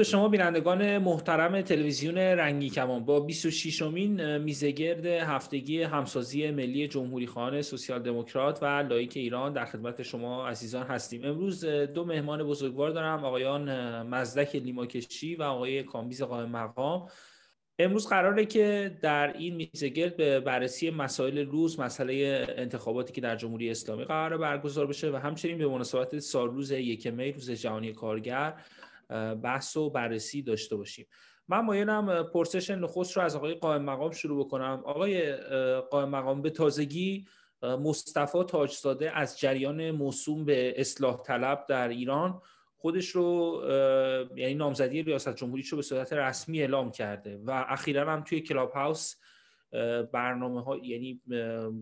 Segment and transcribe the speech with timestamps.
[0.00, 3.04] به شما بینندگان محترم تلویزیون رنگین کمان.
[3.04, 9.64] با 26 امین میزگرد هفتگی همسازی ملی جمهوری خواهان سوسیال دموکرات و لائیک ایران در
[9.64, 11.24] خدمت شما عزیزان هستیم.
[11.24, 17.08] امروز دو مهمان بزرگوار دارم آقایان مزدک لیماکشی و آقای کامبیز قائم مقام.
[17.78, 23.70] امروز قراره که در این میزگرد به بررسی مسائل روز مسئله انتخاباتی که در جمهوری
[23.70, 28.54] اسلامی قرار برگزار بشه و همچنین به مناسبت سالروز یک می روز جهانی کارگر
[29.42, 31.06] بحث و بررسی داشته باشیم.
[31.48, 34.82] من مایلم پرسش نخست رو از آقای قائم مقام شروع بکنم.
[34.84, 35.36] آقای
[35.90, 37.26] قائم مقام به تازگی
[37.62, 42.40] مصطفی تاجزاده از جریان موسوم به اصلاح طلب در ایران
[42.76, 43.60] خودش رو
[44.36, 48.70] یعنی نامزدی ریاست جمهوری رو به صورت رسمی اعلام کرده و اخیرا هم توی کلاب
[48.70, 49.14] هاوس
[50.12, 51.20] برنامه ها یعنی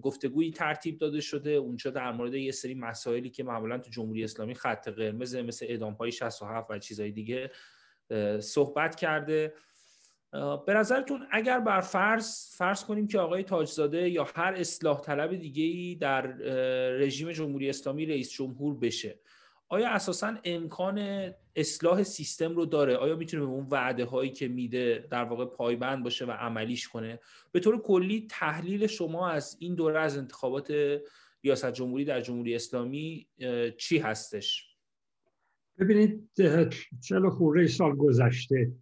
[0.03, 1.51] گفتگویی ترتیب داده شده.
[1.51, 5.93] اونجا در مورد یه سری مسائلی که معمولا تو جمهوری اسلامی خط قرمز مثل اعدام
[5.93, 7.51] های 67 و چیزهای دیگه
[8.41, 9.55] صحبت کرده.
[10.67, 15.65] به نظرتون اگر بر فرض فرض کنیم که آقای تاجزاده یا هر اصلاح طلب دیگه
[15.65, 16.23] ای در
[16.91, 19.21] رژیم جمهوری اسلامی رئیس جمهور بشه
[19.69, 25.07] آیا اساسا امکان اصلاح سیستم رو داره؟ آیا می‌تونه به اون وعده هایی که میده
[25.11, 27.21] در واقع پایبند باشه و عملیش کنه؟
[27.53, 30.73] به طور کلی تحلیل شما از این دوره از انتخابات
[31.45, 33.29] ریاست جمهوری در جمهوری اسلامی
[33.77, 34.77] چی هستش؟
[35.79, 36.31] ببینید
[37.01, 38.73] چلو خوره سال گذشته.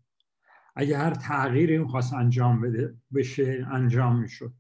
[0.77, 4.53] اگه هر تغییری این خواست انجام بده بشه انجام می‌شد.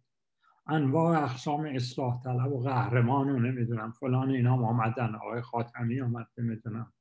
[0.68, 3.92] انواع اقسام اصلاح طلب و قهرمان و نمی‌دونم.
[3.92, 6.92] فلان اینا آمدن آقای خاتمی آمد نمی‌دونم.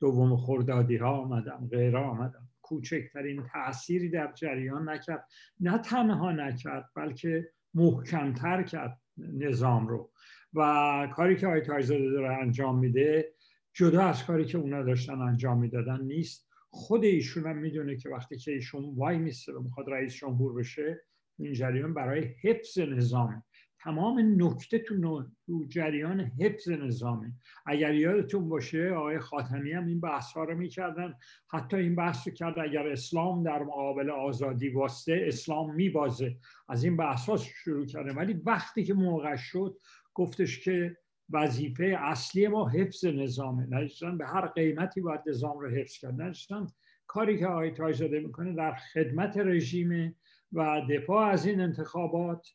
[0.00, 2.48] دوم خردادی ها آمدن غیره آمدن.
[2.62, 5.28] کوچکترین تأثیری در جریان نکرد.
[5.60, 10.10] نه تنها نکرد بلکه محکمتر کرد نظام رو.
[10.54, 13.34] و کاری که آقای تایزاده داره انجام میده
[13.74, 16.48] جدا از کاری که اونا داشتن انجام می‌دادن نیست.
[16.70, 21.04] خود ایشون هم می‌دونه که وقتی که ایشون وای میسته و می‌خواد رئیس جمهور بشه
[21.44, 23.42] این جریان برای حفظ نظامه.
[23.80, 25.24] تمام نکته تو,
[25.68, 27.32] جریان حفظ نظامه.
[27.66, 31.14] اگر یادتون باشه آقای خاتمی هم این بحث ها رو می‌کردن.
[31.48, 36.36] حتی این بحث رو کرد اگر اسلام در مقابل آزادی واسطه اسلام میبازه.
[36.68, 39.78] از این بحث ها شروع کرده ولی وقتی که موقع شد
[40.14, 40.96] گفتش که
[41.30, 43.66] وظیفه اصلی ما حفظ نظامه.
[43.70, 46.22] نجستن به هر قیمتی باید نظام رو حفظ کرد.
[46.22, 46.66] نجستن
[47.06, 50.16] کاری که آقای تایزاده می‌کنه در خدمت رژیم
[50.52, 52.48] و دفاع از این انتخابات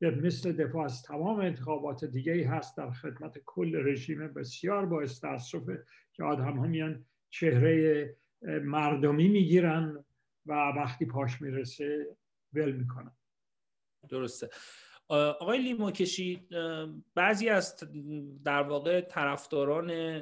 [0.00, 6.24] مثل دفاع از تمام انتخابات دیگه هست در خدمت کل رژیم بسیار با تاسفه که
[6.24, 8.16] آدم ها میان چهره
[8.62, 10.04] مردمی می‌گیرن
[10.46, 12.16] و وقتی پاش می‌رسه
[12.52, 13.12] ول می‌کنن.
[14.08, 14.48] درسته.
[15.08, 16.48] آقای لیماکشی
[17.14, 17.84] بعضی از
[18.44, 20.20] در واقع طرفداران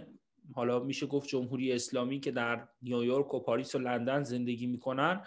[0.53, 5.23] حالا میشه گفت جمهوری اسلامی که در نیویورک و پاریس و لندن زندگی می‌کنن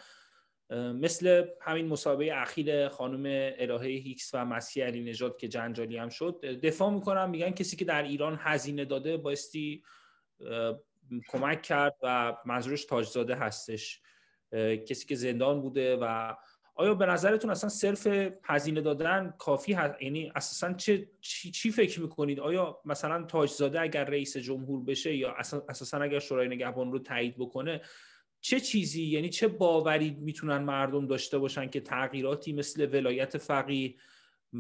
[0.74, 3.24] مثل همین مسابقه اخیر خانم
[3.58, 7.86] الهه هیکس و مسیح علی نژاد که جنجالی هم شد دفاع می‌کنن میگن کسی که
[7.86, 9.84] در ایران هزینه داده بایستی
[11.30, 14.02] کمک کرد و منظورش تاجزاده هستش.
[14.88, 16.34] کسی که زندان بوده و
[16.76, 18.08] آیا به نظرتون اصلا صرف
[18.44, 24.04] هزینه دادن کافی هست؟ یعنی اساسا چه چی, چی فکر می‌کنید؟ آیا مثلا تاجزاده اگر
[24.04, 25.36] رئیس جمهور بشه یا
[25.70, 27.82] اساسا اگر شورای نگهبان رو تایید بکنه
[28.46, 33.96] چه چیزی یعنی چه باوری می‌تونن مردم داشته باشن که تغییراتی مثل ولایت فقیه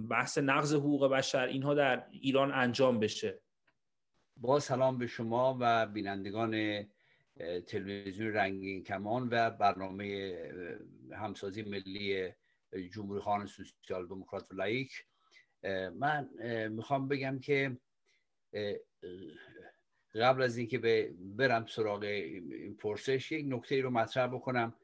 [0.09, 3.39] بحث نقض حقوق بشر اینها در ایران انجام بشه؟
[4.37, 6.85] با سلام به شما و بینندگان
[7.67, 10.37] تلویزیون رنگین کمان و برنامه
[11.11, 12.29] همسازی ملی
[12.93, 15.05] جمهوری خان سوسیال دموکرات و لایک.
[15.95, 16.29] من
[16.69, 17.77] می‌خوام بگم که
[20.15, 20.77] قبل از اینکه
[21.19, 24.75] برم سراغ این پرسش یک نکته رو مطرح بکنم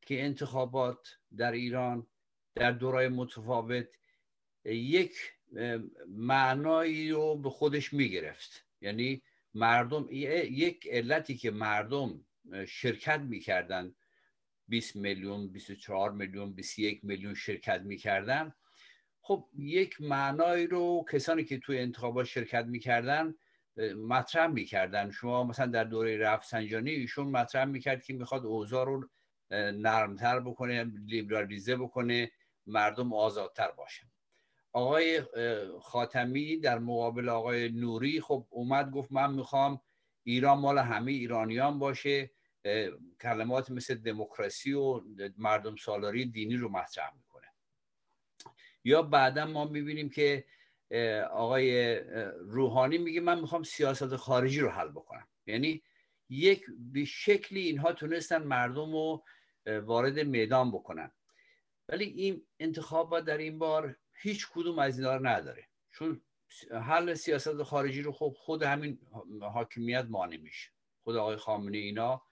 [0.00, 2.06] که انتخابات در ایران
[2.54, 3.88] در دورای متفاوت
[4.64, 5.14] یک
[6.08, 8.66] معنایی رو به خودش می‌گرفت.
[8.80, 9.22] یعنی
[9.54, 12.24] مردم یک علتی که مردم
[12.68, 13.94] شرکت می‌کردن
[14.68, 18.54] 20 میلیون 24 میلیون 21 میلیون شرکت می‌کردن.
[19.20, 23.34] خب یک معنایی رو کسانی که توی انتخابات شرکت می‌کردن
[23.96, 25.10] مطرح می‌کردن.
[25.10, 29.08] شما مثلا در دوره رفسنجانی ایشون مطرح می‌کرد که می‌خواد اوضاع رو
[29.50, 32.30] نرمتر بکنه لیبرالیزه بکنه
[32.66, 34.06] مردم آزادتر باشن.
[34.72, 35.22] آقای
[35.82, 39.80] خاتمی در مقابل آقای نوری خب اومد گفت من می‌خوام
[40.24, 42.30] ایران مال همه ایرانیان باشه
[43.20, 45.00] کلمات مثل دموکراسی و
[45.38, 47.46] مردم سالاری دینی رو مطرح می‌کنه.
[48.84, 50.44] یا بعدا ما می‌بینیم که
[51.30, 51.96] آقای
[52.40, 55.28] روحانی میگه من می‌خوام سیاست خارجی رو حل بکنم.
[55.46, 55.82] یعنی
[56.28, 59.24] یک به شکلی اینها تونستن مردم رو
[59.66, 61.12] وارد میدان بکنن.
[61.88, 65.68] ولی این انتخابات در این بار هیچ کدوم از اینا رو نداره.
[65.90, 66.22] چون
[66.70, 68.98] حل سیاست خارجی رو خب خود همین
[69.40, 70.70] حاکمیت مانع میشه.
[71.04, 72.22] خود آقای خامنه اینا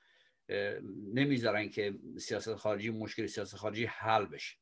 [1.14, 4.56] نمی‌ذارن که سیاست خارجی مشکل سیاست خارجی حل بشه.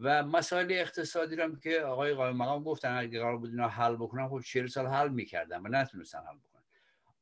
[0.00, 4.28] و مسائل اقتصادی رو که آقای قائم مقام گفتن اگه قرار بود اینا حل بکنن
[4.28, 6.62] خب 40 سال حل می‌کردن و نتونستن حل بکنن.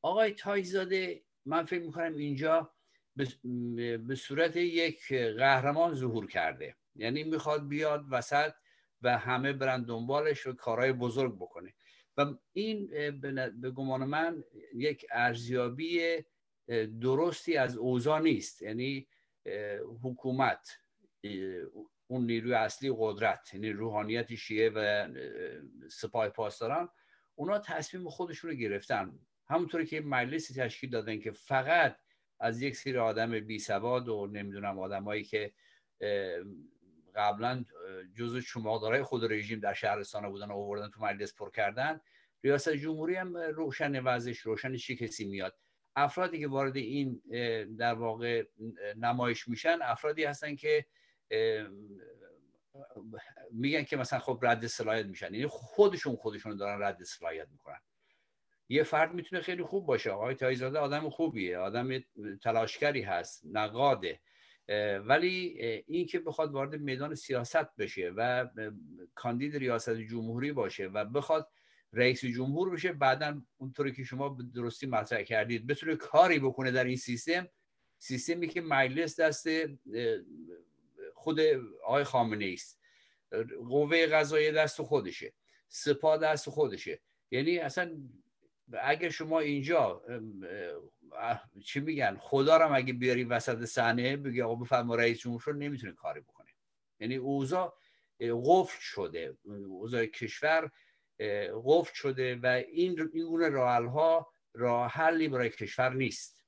[0.01, 2.71] آقای تایزاده من فکر می‌کنم اینجا
[4.07, 6.75] به صورت یک قهرمان ظهور کرده.
[6.95, 8.53] یعنی می‌خواد بیاد وسط
[9.01, 11.73] و همه برن دنبالش و کارهای بزرگ بکنه.
[12.17, 12.87] و این
[13.61, 14.43] به گمان من
[14.75, 16.17] یک ارزیابی
[17.01, 18.61] درستی از اوضاع نیست.
[18.61, 19.07] یعنی
[20.03, 20.79] حکومت
[22.11, 25.07] اون نیروی اصلی قدرت یعنی روحانیت شیعه و
[25.91, 26.89] سپاه پاسداران
[27.35, 29.19] اونا تصمیم خودشون رو گرفتن.
[29.49, 31.97] همونطوری که مجلسی تشکیل دادن که فقط
[32.39, 35.53] از یک سری آدم بی سواد و نمی‌دونم آدمایی که
[37.15, 37.65] قبلا
[38.15, 42.01] جزو چماقدارای خود رژیم در شهرستان بودن و آوردن تو مجلس پر کردن
[42.43, 45.57] ریاست جمهوری هم روشن وضعش روشن چی کسی میاد.
[45.95, 47.21] افرادی که وارد این
[47.77, 48.45] در واقع
[48.97, 50.85] نمایش میشن افرادی هستن که
[53.51, 55.33] میگن که مثلا خب رد صلاحیت میشن.
[55.33, 57.79] یعنی خودشون خودشون دارن رد صلاحیت می‌کنن.
[58.69, 60.11] یه فرد می‌تونه خیلی خوب باشه.
[60.11, 61.57] آقای تایزاده آدم خوبیه.
[61.57, 61.89] آدم
[62.41, 64.19] تلاشکری هست نقاده.
[65.05, 65.37] ولی
[65.87, 68.47] این که بخواد وارد میدان سیاست بشه و
[69.15, 71.49] کاندید ریاست جمهوری باشه و بخواد
[71.93, 76.95] رئیس جمهور بشه بعدا اونطوری که شما درستی مطرح کردید بتونه کاری بکنه در این
[76.95, 77.47] سیستم.
[77.97, 79.47] سیستمی که مجلس دست
[81.19, 81.39] خود
[81.83, 82.79] آقای خامنه است
[83.69, 85.33] قوه قضایی دست خودشه.
[85.67, 87.01] سپاه دست خودشه.
[87.31, 87.97] یعنی اصلا
[88.81, 90.03] اگه شما اینجا
[91.65, 96.21] چی میگن؟ خدا رو اگه بیاری وسط صحنه بگی آقا بفرما رئیس جمهور نمی‌تونه کاری
[96.21, 96.51] بکنه.
[96.99, 97.77] یعنی اوضاع
[98.21, 99.37] قفل شده.
[99.45, 100.71] اوضاع کشور
[101.65, 106.45] قفل شده و این این گونه راه راه حلی برای کشور نیست.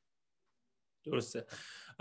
[1.05, 1.45] درسته.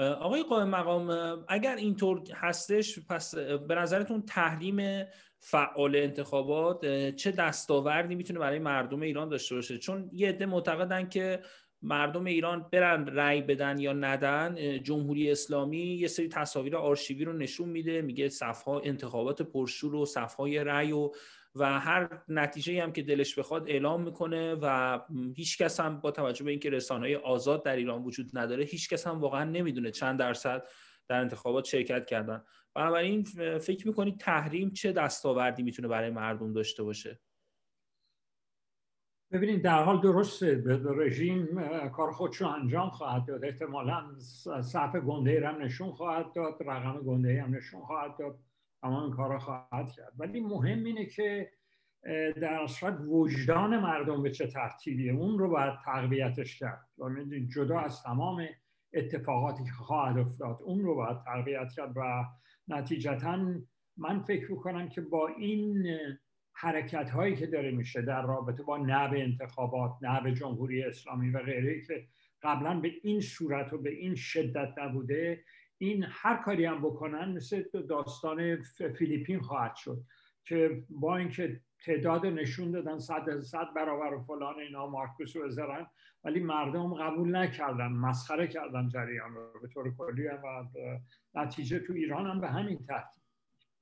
[0.01, 5.07] آقای قائم مقام اگر اینطور هستش پس به نظرتون تحریم
[5.39, 11.41] فعال انتخابات چه دستاوردی می‌تونه برای مردم ایران داشته باشه؟ چون یه عده معتقدن که
[11.83, 17.69] مردم ایران برن رأی بدن یا ندن جمهوری اسلامی یه سری تصاویر آرشیوی رو نشون
[17.69, 21.11] میده میگه صفها انتخابات پرشور و صفهای رأی و
[21.55, 24.99] و هر نتیجه هم که دلش بخواد اعلام می‌کنه و
[25.37, 29.07] هیچ کس هم با توجه به اینکه رسانه آزاد در ایران وجود نداره هیچ کس
[29.07, 30.67] هم واقعا نمی‌دونه چند درصد
[31.09, 32.45] در انتخابات شرکت کردن.
[32.75, 33.23] بنابراین
[33.59, 37.21] فکر می‌کنید تحریم چه دستاوردی می‌تونه برای مردم داشته باشه؟
[39.33, 40.63] ببینید در حال درسته
[40.97, 41.47] رژیم
[41.89, 43.45] کار خودشو انجام خواهد داد.
[43.45, 44.19] احتمالا
[44.63, 48.39] صف گنده هم نشون خواهد داد رقم گنده هم نشون خواهد داد.
[48.83, 50.13] تمام کارا خواهد کرد.
[50.19, 51.53] ولی مهم اینه که
[52.41, 56.89] در صورت وجدان مردم به چه ترتیبیه اون رو باید تقویتش کرد.
[57.55, 58.47] جدا از تمام
[58.93, 62.25] اتفاقاتی که خواهد افتاد اون رو باید تقویت کرد و
[62.69, 63.39] نتیجتا
[63.97, 65.87] من فکر می‌کنم که با این
[66.53, 71.83] حرکت هایی که داره میشه در رابطه با نب انتخابات نب جمهوری اسلامی و غیره
[71.83, 72.07] که
[72.43, 75.45] قبلا به این صورت و به این شدت نبوده
[75.83, 78.63] این هر کاری هم بکنن مثل داستان
[78.99, 80.03] فیلیپین خواهد شد
[80.45, 85.87] که با اینکه تعداد نشون دادن صد صد برابر و فلان اینا مارکوس و ازرن
[86.25, 90.65] ولی مردم قبول نکردن مسخره کردن جریان رو به طور کلی و
[91.35, 93.23] نتیجه تو ایران هم به همین ترتیب.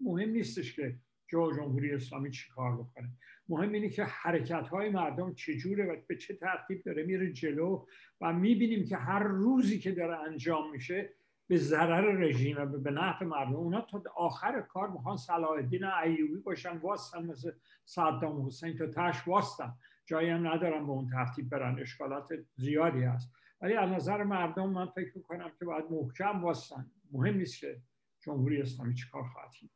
[0.00, 0.96] مهم نیستش که
[1.28, 3.08] جو جمهوری اسلامی چی کار بکنه.
[3.48, 7.86] مهم اینه که حرکت های مردم چجوره و به چه ترتیب داره میره جلو
[8.20, 11.17] و می‌بینیم که هر روزی که داره انجام میشه
[11.48, 13.56] به ضرر رژیم و به نفع مردم.
[13.56, 17.52] اونا تا آخر کار می‌خوان صلاح الدین ایوبی باشن واستن مثل
[17.84, 19.74] صدام حسین تا تش واستن.
[20.06, 23.32] جایی هم ندارن به اون ترتیب برن اشکالات زیادی هست.
[23.60, 26.90] ولی از نظر مردم من فکر می‌کنم که باید محکم واستن.
[27.12, 27.80] مهم نیست که
[28.20, 29.70] جمهوری اسلامی چیکار خواهد کرد.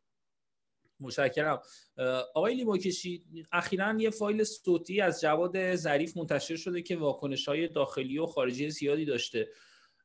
[1.01, 1.61] متشکرم.
[2.35, 8.19] آقای لیموکشی اخیرا یه فایل صوتی از جواد ظریف منتشر شده که واکنش های داخلی
[8.19, 9.49] و خارجی زیادی داشته.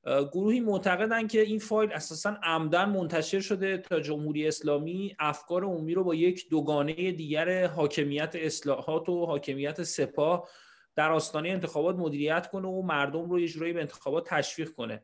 [0.08, 6.04] گروهی معتقدن که این فایل اساسا عمدن منتشر شده تا جمهوری اسلامی افکار عمومی رو
[6.04, 10.50] با یک دوگانه دیگر حاکمیت اصلاحات و حاکمیت سپاه
[10.96, 15.04] در آستانه انتخابات مدیریت کنه و مردم رو یه به انتخابات تشویق کنه.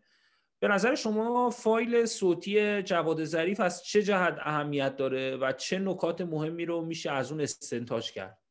[0.60, 6.22] به نظر شما فایل صوتی جواد ظریف از چه جهت اهمیت داره و چه نکات
[6.22, 8.43] مهمی رو میشه از اون استنتاج کرد؟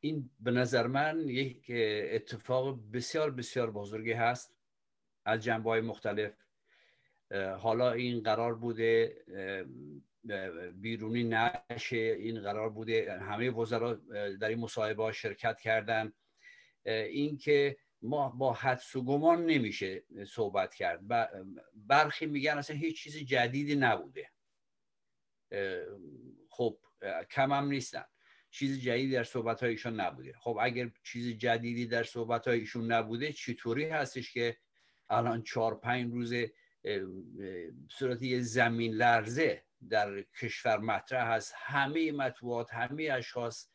[0.00, 1.70] این به نظر من یک
[2.10, 4.54] اتفاق بسیار بسیار بزرگی هست
[5.24, 6.32] از جنبه های مختلف
[7.58, 9.16] حالا این قرار بوده
[10.74, 13.94] بیرونی نشه این قرار بوده همه وزرا
[14.40, 16.12] در این مصاحبه شرکت کردن.
[16.84, 21.00] اینکه ما با حدس و گمان نمیشه صحبت کرد.
[21.74, 24.30] برخی میگن اصلا هیچ چیز جدیدی نبوده.
[26.48, 26.78] خب
[27.30, 28.04] کم هم نیستن.
[28.50, 30.32] چیز جدیدی در صحبت هایشون نبوده.
[30.32, 34.56] خب اگر چیز جدیدی در صحبت هایشون نبوده چطوری هستش که
[35.08, 36.34] الان چهار پنج روز
[37.90, 43.68] صورت زمین لرزه در کشور مطرح هست همه مطبوعات همه اشخاص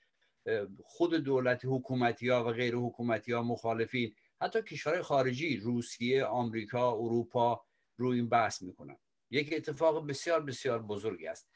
[0.83, 7.65] خود دولت حکومتی ها و غیر حکومتی ها مخالفین حتی کشورهای خارجی روسیه آمریکا اروپا
[7.97, 8.97] روی این بحث می‌کنن.
[9.31, 11.49] یک اتفاق بسیار بسیار بزرگی است.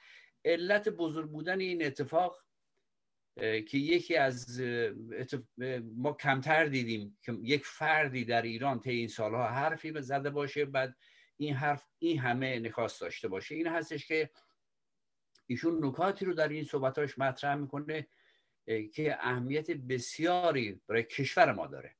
[0.45, 2.43] علت بزرگ بودن این اتفاق
[3.37, 4.61] که یکی از
[5.95, 10.95] ما کمتر دیدیم که یک فردی در ایران طی این سالها حرفی زده باشه بعد
[11.37, 13.55] این حرف این همه انعکاس داشته باشه.
[13.55, 14.29] این هستش که
[15.47, 18.07] ایشون نکاتی رو در این صحبتاش مطرح می‌کنه
[18.93, 21.95] که اهمیت بسیاری برای کشور ما داره.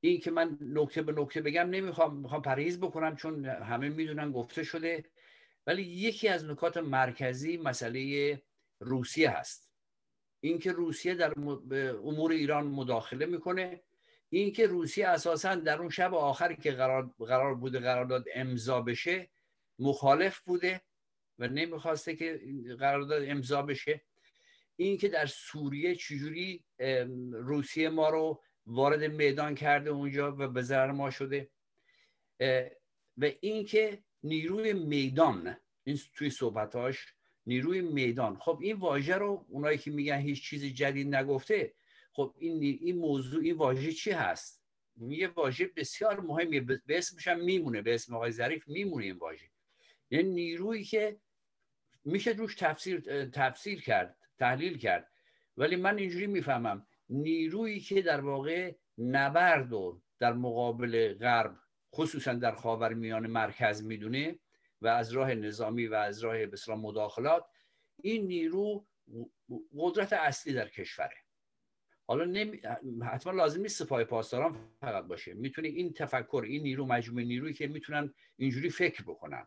[0.00, 4.62] این که من نکته به نکته بگم نمی‌خوام می‌خوام پرهیز بکنم چون همه می‌دونن گفته
[4.62, 5.04] شده.
[5.66, 8.42] ولی یکی از نکات مرکزی مسئله
[8.80, 9.70] روسیه هست.
[10.40, 11.32] اینکه روسیه در
[12.04, 13.82] امور ایران مداخله می‌کنه.
[14.30, 19.30] اینکه روسیه اساسا در اون شب آخری که قرار, قرار بوده قرارداد امضا بشه
[19.78, 20.82] مخالف بوده
[21.38, 22.40] و نمی‌خواسته که
[22.78, 24.02] قرارداد امضا بشه.
[24.76, 26.64] اینکه در سوریه چجوری
[27.32, 31.50] روسیه ما رو وارد میدان کرده اونجا و به ضرر ما شده.
[33.16, 37.14] و اینکه نیروی میدان این توی صحبتاش
[37.46, 38.38] نیروی میدان.
[38.38, 41.74] خب این واژه رو اونایی که میگن هیچ چیز جدید نگفته
[42.12, 44.64] خب این این موضوع این واژه چی هست؟
[44.96, 46.60] یه واژه بسیار مهمیه.
[46.60, 49.46] به اسمش هم میمونه به اسم آقای ظریف میمونه این واژه.
[50.10, 51.16] یعنی نیرویی که
[52.04, 55.10] میشه روش تفسیر تفسیر کرد تحلیل کرد.
[55.56, 61.63] ولی من اینجوری می‌فهمم نیرویی که در واقع نبرد و در مقابل غرب
[61.94, 64.38] خصوصا در خاورمیانه مرکز می‌دونه
[64.82, 67.44] و از راه نظامی و از راه بسیار مداخلات
[68.02, 68.86] این نیرو
[69.78, 71.16] قدرت اصلی در کشوره.
[72.06, 72.60] حالا نمی...
[73.02, 75.34] حتما لازم نیست سپاه پاسداران فقط باشه.
[75.34, 79.46] می‌تونه این تفکر این نیرو مجموعه نیرویی که می‌تونن اینجوری فکر بکنن.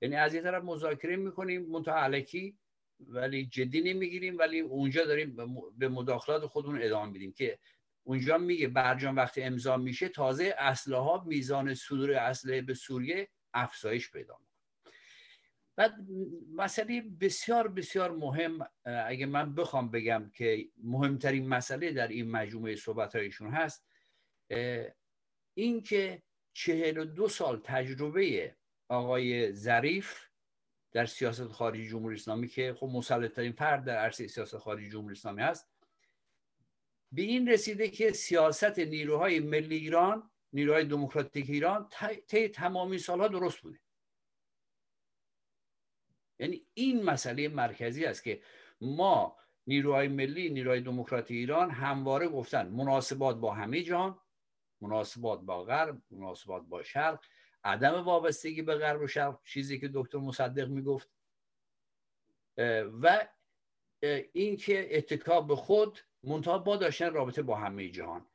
[0.00, 2.58] یعنی از یه طرف مذاکره می‌کنیم منتها علکی
[3.00, 5.36] ولی جدی نمی‌گیریم ولی اونجا داریم
[5.78, 7.58] به مداخلات خودمون ادامه میدیم که
[8.02, 14.38] اونجا میگه برجام وقتی امضا میشه تازه اسلحه میزان صدور اسلحه به سوریه افزایش پیدا
[14.38, 14.50] می‌کنه.
[15.76, 15.94] بعد
[16.54, 23.16] مسئله بسیار بسیار مهم اگه من بخوام بگم که مهمترین مسئله در این مجموعه صحبت
[23.16, 23.86] هایشون هست
[25.54, 28.56] این که چهل و دو سال تجربه
[28.88, 30.14] آقای ظریف
[30.92, 35.42] در سیاست خارجی جمهوری اسلامی که خب مسلطترین فرد در عرصه سیاست خارجی جمهوری اسلامی
[35.42, 35.69] هست
[37.12, 41.88] به این رسیده که سیاست نیروهای ملی ایران نیروهای دموکراتیک ایران
[42.28, 43.80] طی تمامی سالها درست بوده.
[46.38, 48.42] یعنی این مسئله مرکزی است که
[48.80, 49.36] ما
[49.66, 54.20] نیروهای ملی نیروهای دموکراتی ایران همواره گفتن مناسبات با همه جان
[54.80, 57.24] مناسبات با غرب مناسبات با شرق
[57.64, 61.10] عدم وابستگی به غرب و شرق چیزی که دکتر مصدق می‌گفت.
[63.02, 63.28] و
[64.32, 68.26] اینکه اتکا به خود منتها با داشتن رابطه با همه جهان.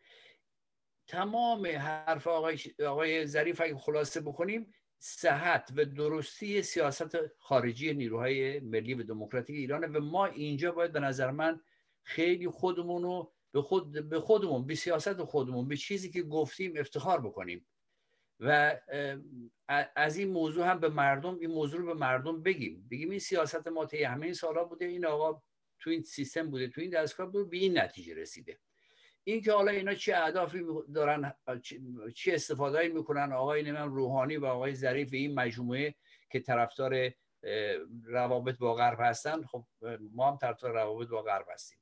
[1.08, 8.94] تمام حرف آقای, آقای ظریف اگه خلاصه بکنیم صحت و درستی سیاست خارجی نیروهای ملی
[8.94, 11.62] و دموکراتیک ایرانه و ما اینجا باید به نظر من
[12.04, 17.22] خیلی خودمون رو به, خود به خودمون به سیاست خودمون به چیزی که گفتیم افتخار
[17.22, 17.68] بکنیم.
[18.40, 18.80] و
[19.96, 22.88] از این موضوع هم به مردم این موضوع رو به مردم بگیم.
[22.92, 25.42] بگیم این سیاست ما طی همه این سالها بوده این آقا
[25.86, 28.60] تو این سیستم بوده تو این دستگاه بوده به این نتیجه رسیده.
[29.24, 31.34] این که حالا اینا چه اهدافی دارن
[32.16, 35.96] چه استفاده می‌کنن آقای نمیم روحانی و آقای ظریف این مجموعه
[36.30, 37.12] که طرفدار
[38.04, 39.66] روابط با غرب هستن خب
[40.12, 41.78] ما هم طرفدار روابط با غرب هستیم.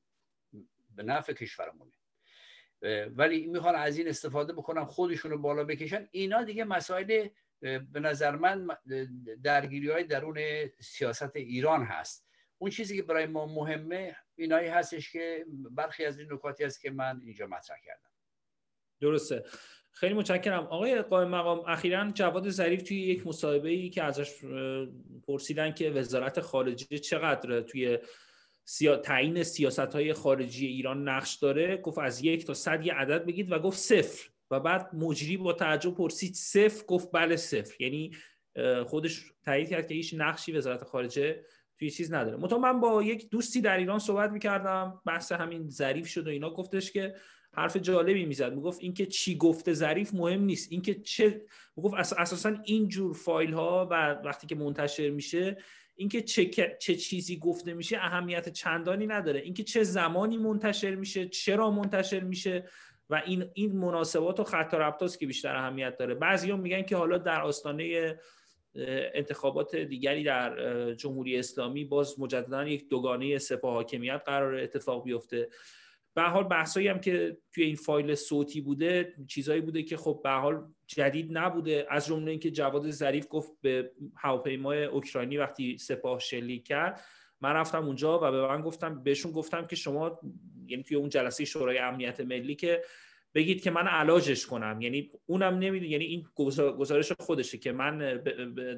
[0.95, 1.91] به نفع کشورمونه
[3.15, 6.07] ولی می‌خوان از این استفاده بکنن خودشون رو بالا بکشن.
[6.12, 7.27] اینا دیگه مسائل
[7.62, 8.67] به نظر من
[9.43, 10.39] درگیری های درون
[10.79, 12.27] سیاست ایران هست.
[12.63, 16.91] اون چیزی که برای ما مهمه اینایی هستش که برخی از این نکاتی است که
[16.91, 18.10] من اینجا مطرح کردم.
[19.01, 19.43] درسته.
[19.91, 20.63] خیلی متشکرم.
[20.63, 24.46] آقای قائم مقام اخیرا جواد ظریف توی یک مصاحبه ای که ازش
[25.27, 28.00] پرسیدن که وزارت خارجه چقدر توی
[28.65, 28.98] سیا...
[28.98, 33.51] تعیین سیاست های خارجی ایران نقش داره گفت از یک تا صد یه عدد بگید
[33.51, 34.29] و گفت صفر.
[34.51, 37.82] و بعد مجری با تعجب پرسید صفر گفت بله صفر.
[37.82, 38.12] یعنی
[38.86, 41.46] خودش تایید کرد که هیچ نقشی وزارت خارجه
[41.80, 42.38] توی چیز نداره.
[42.38, 46.50] مطمئن من با یک دوستی در ایران صحبت می‌کردم بحث همین ظریف شد و اینا.
[46.50, 47.15] گفتش که
[47.53, 48.53] حرف جالبی می‌زد.
[48.53, 50.72] می‌گفت اینکه چی گفته ظریف مهم نیست.
[50.72, 51.42] اینکه چه
[51.77, 55.58] می‌گفت اساسا این جور فایل ها و وقتی که منتشر میشه
[55.96, 56.46] اینکه چه
[56.80, 59.39] چه چیزی گفته میشه اهمیت چندانی نداره.
[59.39, 62.70] اینکه چه زمانی منتشر میشه چرا منتشر میشه
[63.10, 66.15] و این این مناسبات و خط ربطاست که بیشتر اهمیت داره.
[66.15, 68.20] بعضیان میگن که حالا در آستانه
[68.75, 75.50] انتخابات دیگری در جمهوری اسلامی باز مجددا یک دوگانه سپاه حاکمیت قرار اتفاق بیفته.
[76.15, 80.30] به حال بحثایی هم که توی این فایل صوتی بوده چیزایی بوده که خب به
[80.30, 81.88] حال جدید نبوده.
[81.89, 87.01] از جمله اینکه جواد ظریف گفت به هواپیمای اوکراینی وقتی سپاه شلیک کرد
[87.42, 90.20] من رفتم اونجا و به من گفتم بهشون گفتم که شما
[90.68, 92.84] یعنی توی اون جلسه شورای امنیت ملی که
[93.35, 94.81] بگید که من علاجش کنم.
[94.81, 96.25] یعنی اونم نمی‌دونه یعنی این
[96.77, 97.97] گزارش خودشه که من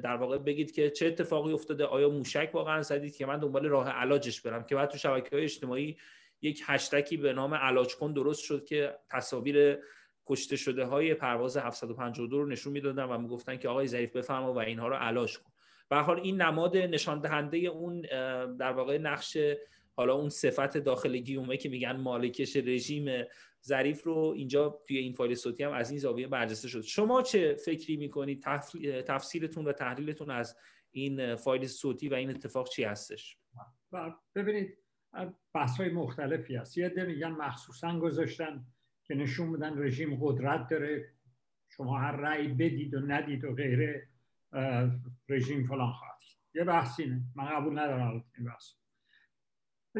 [0.02, 3.88] در واقع بگید که چه اتفاقی افتاده آیا موشک واقعا زدید که من دنبال راه
[3.88, 5.96] علاجش برم؟ که بعد تو شبکه های اجتماعی
[6.42, 9.78] یک هشتکی به نام علاج کن درست شد که تصاویر
[10.26, 14.58] کشته شده های پرواز 752 رو نشون می‌دادن و می‌گفتن که آقای ظریف بفرما و
[14.58, 15.52] اینها رو علاج کن.
[15.88, 18.00] به حال این نماد نشان دهنده اون
[18.56, 19.36] در واقع نقش
[19.96, 23.24] حالا اون صفت داخل گیومه که میگن مالکش رژیم
[23.64, 26.80] ظریف رو اینجا توی این فایل صوتی هم از این زاویه برجسته شد.
[26.80, 28.44] شما چه فکری می‌کنید؟
[29.06, 30.56] تفسیرتون و تحلیلتون از
[30.90, 33.38] این فایل صوتی و این اتفاق چی هستش؟
[34.34, 34.78] ببینید
[35.54, 36.78] بحث های مختلفی هست.
[36.78, 38.66] یه ده میگن مخصوصا گذاشتن
[39.04, 41.12] که نشون بدن رژیم قدرت داره.
[41.68, 44.08] شما هر رأی بدید و ندید و غیره
[45.28, 46.16] رژیم فلان خواهد
[46.54, 47.22] یه بحث اینه.
[47.34, 48.72] من قبول ندارم این بحث.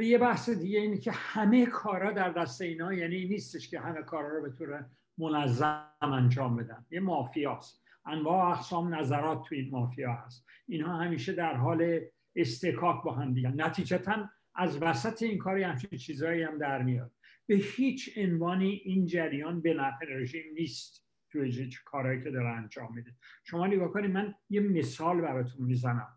[0.03, 4.29] یه بحث دیگه اینه که همه کارا در دست اینا یعنی نیستش که همه کارا
[4.29, 4.87] رو به طور
[5.19, 6.87] منظم انجام بدن.
[6.91, 7.83] یه مافیاست.
[8.07, 10.47] انواع اقسام نظرات توی این مافیا هست.
[10.69, 12.01] اینها همیشه در حال
[12.37, 13.49] استکاک با هم دیگه.
[13.49, 17.13] نتیجتا از وسط این کاری همچین چیزهایی هم در میاد.
[17.47, 23.11] به هیچ عنوانی این جریان به نفع رژیم نیست توی کارهایی که داره انجام میده.
[23.45, 26.16] شما نگاه کنید من یه مثال براتون می‌زنم.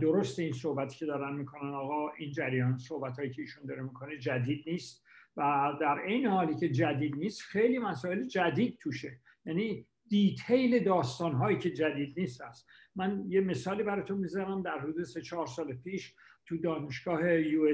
[0.00, 4.18] درست این صحبتی که دارن می‌کنن آقا این جریان صحبت هایی که ایشون داره می‌کنه
[4.18, 5.04] جدید نیست
[5.36, 9.18] و در این حالی که جدید نیست خیلی مسائل جدید توشه.
[9.46, 15.02] یعنی دیتیل داستان هایی که جدید نیست است من یه مثالی براتون می‌زنم در حدود
[15.02, 16.14] سه چهار سال پیش
[16.46, 17.72] تو دانشگاه یو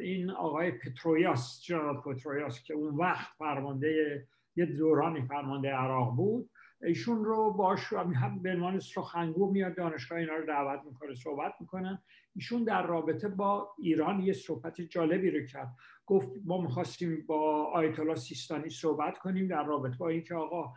[0.00, 6.50] این آقای پترویاس جنرال پترویاس که اون وقت فرمانده یه دورانی فرمانده عراق بود
[6.82, 12.02] ایشون رو باش هم به عنوان سخنگو میاد دانشگاه اینا رو دعوت می‌کنه صحبت می‌کنن
[12.34, 15.74] ایشون در رابطه با ایران یه صحبت جالبی رو کرد.
[16.06, 20.72] گفت ما می‌خواستیم با آیت الله سیستانی صحبت کنیم در رابطه با اینکه آقا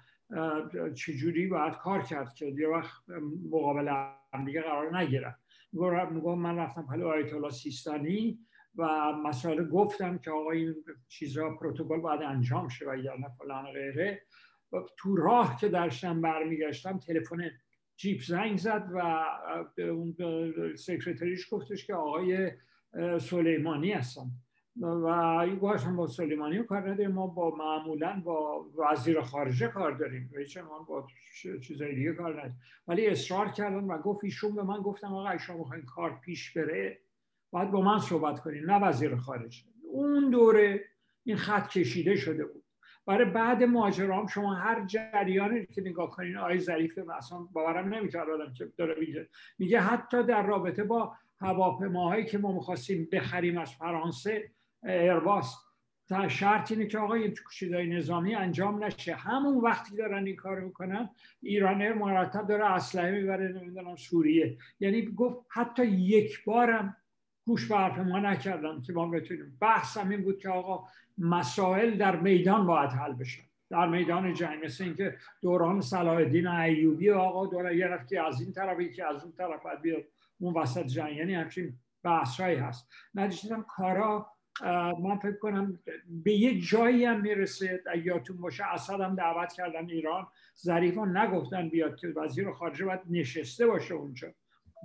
[0.96, 3.04] چجوری باید کار کرد که یه وقت
[3.52, 3.88] مقابل
[4.34, 5.36] هم دیگه قرار نگیرن.
[5.74, 8.40] میگم من رفتم پهلو آیت الله سیستانی
[8.78, 10.76] و مسائل گفتم که آقا این
[11.08, 14.22] چیزها پروتکل باید انجام شه و یا نه فلان غیره.
[14.98, 17.52] تو راه که داشتم برمیگشتم تلفن
[17.98, 19.24] جیپ زنگ زد و
[19.78, 20.16] اون
[20.76, 22.52] سکرتریش گفتش که آقای
[23.20, 24.26] سلیمانی هستن
[24.82, 25.60] و این
[25.96, 27.12] با سلیمانی کار نداریم.
[27.12, 30.32] ما با معمولا با وزیر خارجه کار داریم.
[30.34, 31.08] و ما با
[31.62, 32.60] چیزای دیگه کار نداریم.
[32.88, 37.00] ولی اصرار کردن و گفت ایشون به من گفتم آقا شما می‌خواین کار پیش بره
[37.52, 39.64] باید با من صحبت کنیم نه وزیر خارجه.
[39.92, 40.86] اون دوره
[41.24, 42.65] این خط کشیده شده بود.
[43.06, 48.54] برای بعد ماجرام شما هر جریانی که نگاه کنین آقای ظریف اصلا باورم نمی‌کرد آدم
[48.54, 49.30] که داره میگه.
[49.60, 54.52] میگه حتی در رابطه با هواپیماهایی که ما می‌خواستیم بخریم از فرانسه
[54.84, 55.56] ایرباس
[56.08, 59.16] تا شرط اینه که آقا این چیزای نظامی انجام نشه.
[59.16, 61.10] همون وقتی دارن این کار می‌کنن
[61.42, 64.58] ایران مرتب داره اسلحه می‌بره نمی‌دونم سوریه.
[64.80, 66.98] یعنی گفت حتی یک بارم
[67.46, 69.58] گوش به حرف ما نکردن که ما بتونیم.
[69.62, 74.84] بحث این بود که آقا مسائل در میدان باید حل بشن در میدان جنگ مثل
[74.84, 79.34] اینکه دوران صلاح الدین ایوبی آقا دوره یه که از این طرف یکی از اون
[79.34, 80.04] طرف باید بیاد.
[80.40, 81.74] اون وسط جنگ یعنی همچین
[82.04, 82.90] بحثایی هست.
[83.14, 84.28] نتیجتا کارا
[85.04, 87.84] من فکر کنم به یه جایی هم می‌رسه.
[88.04, 90.28] یادتون باشه اسد هم دعوت کردن ایران.
[90.64, 94.28] ظریفان نگفتن بیاد که وزیر خارجه باید نشسته باشه اونجا.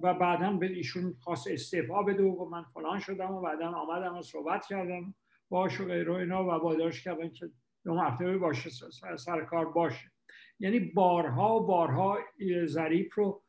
[0.03, 4.23] و بعدا به ایشون خواست استعفا بده و من فلان شدم و بعدا آمدم و
[4.23, 5.15] صحبت کردم.
[5.51, 7.51] باش و غیره اینا و وادارش کردن که
[7.85, 8.71] دو مرتبه باشه
[9.17, 10.11] سر کار باشه.
[10.59, 12.19] یعنی بارها بارها
[12.67, 13.43] ظریف رو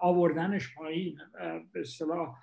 [0.00, 1.18] آوردنش پایین.
[1.72, 2.34] به اصطلاح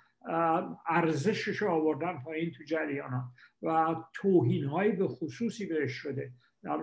[0.86, 3.24] ارزشش رو آوردن پایین تو جریان
[3.62, 6.32] و توهین هایی به خصوصی بهش شده.
[6.62, 6.78] در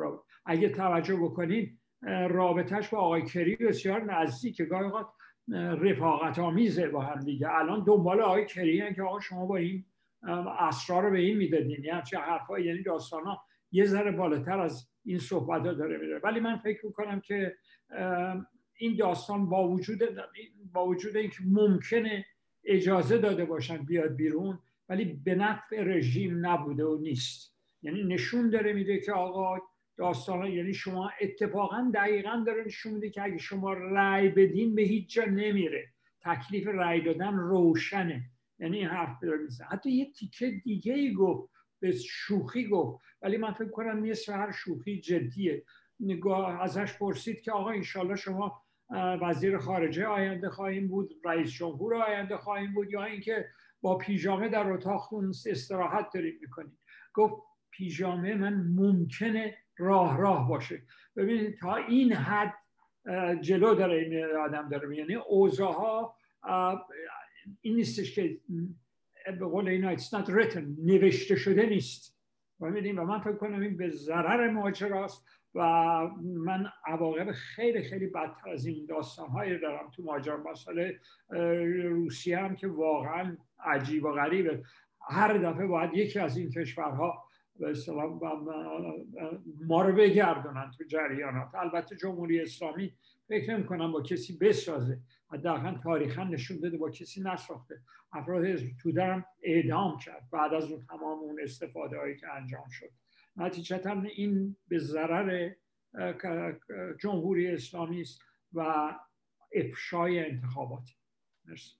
[0.46, 1.80] اگه توجه بکنید
[2.30, 4.92] رابطهش با آقای کری بسیار نزدیک گاهی
[5.82, 7.52] رفاقت آمیزه با هم دیگه.
[7.52, 9.86] الان دنبال آقای کری که آقا شما با این
[10.60, 13.38] اسرار رو به این می‌دادین یعنی چه حرفا یعنی داستان
[13.72, 16.20] یه ذره بالاتر از این صحبت ها داره میره.
[16.24, 17.56] ولی من فکر می‌کنم که
[18.78, 20.04] این داستان با وجود
[20.74, 22.26] با وجود اینکه ممکنه
[22.64, 27.58] اجازه داده باشن بیاد بیرون ولی به نفع رژیم نبوده و نیست.
[27.82, 29.58] یعنی نشون داره میده که آقا
[29.98, 35.14] داستان یعنی شما اتفاقا دقیقا داره نشون میده که اگه شما رأی بدین به هیچ
[35.14, 35.88] جا نمیره.
[36.22, 38.24] تکلیف رأی دادن روشنه.
[38.60, 43.04] یعنی این حرف داره میزن حتی یه تیکه دیگه ای گفت به شوخی گفت.
[43.22, 45.64] ولی من فکر کنم نصف هر شوخی جدیه.
[46.00, 48.62] نگاه ازش پرسید که آقا انشالله شما
[49.22, 53.48] وزیر خارجه آینده خواهیم بود رئیس جمهور آینده خواهیم بود یا اینکه
[53.82, 56.78] با پیژامه در اتاقتون استراحت داریم می‌کنید
[57.14, 57.34] گفت
[57.72, 60.82] پیژامه من ممکنه راه راه باشه.
[61.16, 62.54] ببینید تا این حد
[63.42, 66.16] جلو داره این آدم داره یعنی اوضاع ها
[67.62, 68.38] این نیستش که
[69.26, 72.18] به قول اینا it's not written نوشته شده نیست.
[72.60, 72.66] و
[73.06, 75.62] من فکر کنم این به ضرر ماجراست و
[76.24, 80.44] من عواقب خیلی خیلی بدتر از این داستان های دارم تو ماجرا.
[80.52, 81.00] مسئله
[81.84, 84.64] روسیه هم که واقعا عجیب و غریبه.
[85.10, 87.24] هر دفعه باید یکی از این کشورها
[87.60, 87.74] به
[89.68, 91.56] ما رو بگردونن تو جریانات.
[91.56, 92.94] البته جمهوری اسلامی
[93.28, 95.00] فکر نمی کنم با کسی بسازه.
[95.32, 97.82] حداقل تاریخا نشون داده با کسی نساخته.
[98.12, 102.90] افراد تو درم اعدام کرد بعد از اون تمام اون استفاده هایی که انجام شد.
[103.36, 105.50] نتیجتا این به ضرر
[107.02, 108.22] جمهوری اسلامی است
[108.54, 108.92] و
[109.54, 110.90] افشای انتخابات
[111.46, 111.76] مرسی.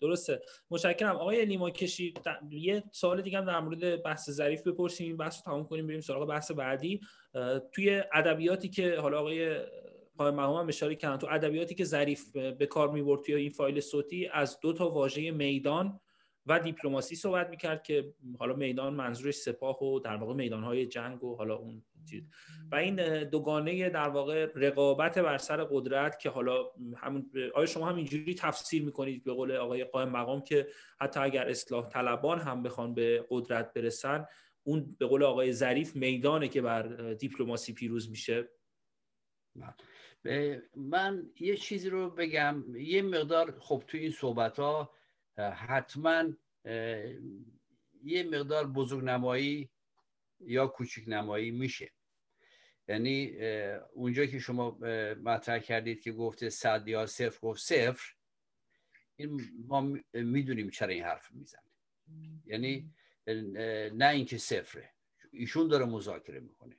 [0.00, 0.40] درسته.
[0.70, 1.16] متشکرم.
[1.16, 2.14] آقای نیما کشی
[2.50, 5.06] یه سوال دیگه هم در مورد بحث ظریف بپرسیم.
[5.06, 7.00] این بحث رو تمام کنیم بریم سراغ بحث بعدی.
[7.72, 9.66] توی ادبیاتی که حالا آقای
[10.18, 11.16] قائم مقام هم اشاره کردن.
[11.16, 15.30] تو ادبیاتی که ظریف به کار می‌برد توی این فایل صوتی از دو تا واژه
[15.30, 16.00] میدان
[16.46, 21.36] و دیپلماسی صحبت می‌کرد که حالا میدان منظورش سپاه و در واقع میدانهای جنگ و
[21.36, 22.22] حالا اون چیز.
[22.72, 26.64] و این دوگانه در واقع رقابت بر سر قدرت که حالا
[26.96, 30.68] همون آیا شما هم اینجوری تفسیر می‌کنید به قول آقای قائم مقام که
[31.00, 34.26] حتی اگر اصلاح طلبان هم بخوان به قدرت برسن
[34.62, 38.48] اون به قول آقای ظریف میدانه که بر دیپلماسی پیروز میشه؟
[40.76, 42.76] من یه چیزی رو بگم.
[42.76, 44.94] یه مقدار خب تو این صحبت ها
[45.38, 46.24] حتما
[48.04, 49.70] یه مقدار بزرگ نمایی
[50.40, 51.92] یا کوچک نمایی میشه.
[52.88, 53.36] یعنی
[53.92, 54.70] اونجا که شما
[55.22, 58.14] مطرح کردید که گفته صد یا صفر گفت صفر
[59.16, 61.62] این ما می‌دونیم چرا این حرف می‌زنه.
[62.44, 62.90] یعنی
[63.94, 64.90] نه اینکه صفره.
[65.32, 66.76] ایشون داره مذاکره می‌کنه.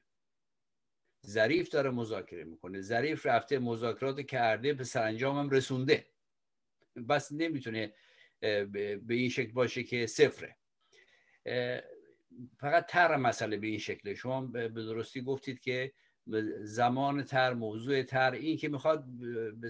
[1.28, 2.82] ظریف داره مذاکره می‌کنه.
[2.82, 6.08] ظریف رفته مذاکرات کرده به سرانجام هم رسونده.
[7.10, 7.94] بس نمی‌تونه
[8.40, 10.58] به این شکل باشه که صفره.
[12.58, 14.16] فقط تر مسئله به این شکله.
[14.16, 15.94] شما به درستی گفتید که
[16.62, 19.06] زمان تر موضوع تر این که می‌خواد
[19.60, 19.70] به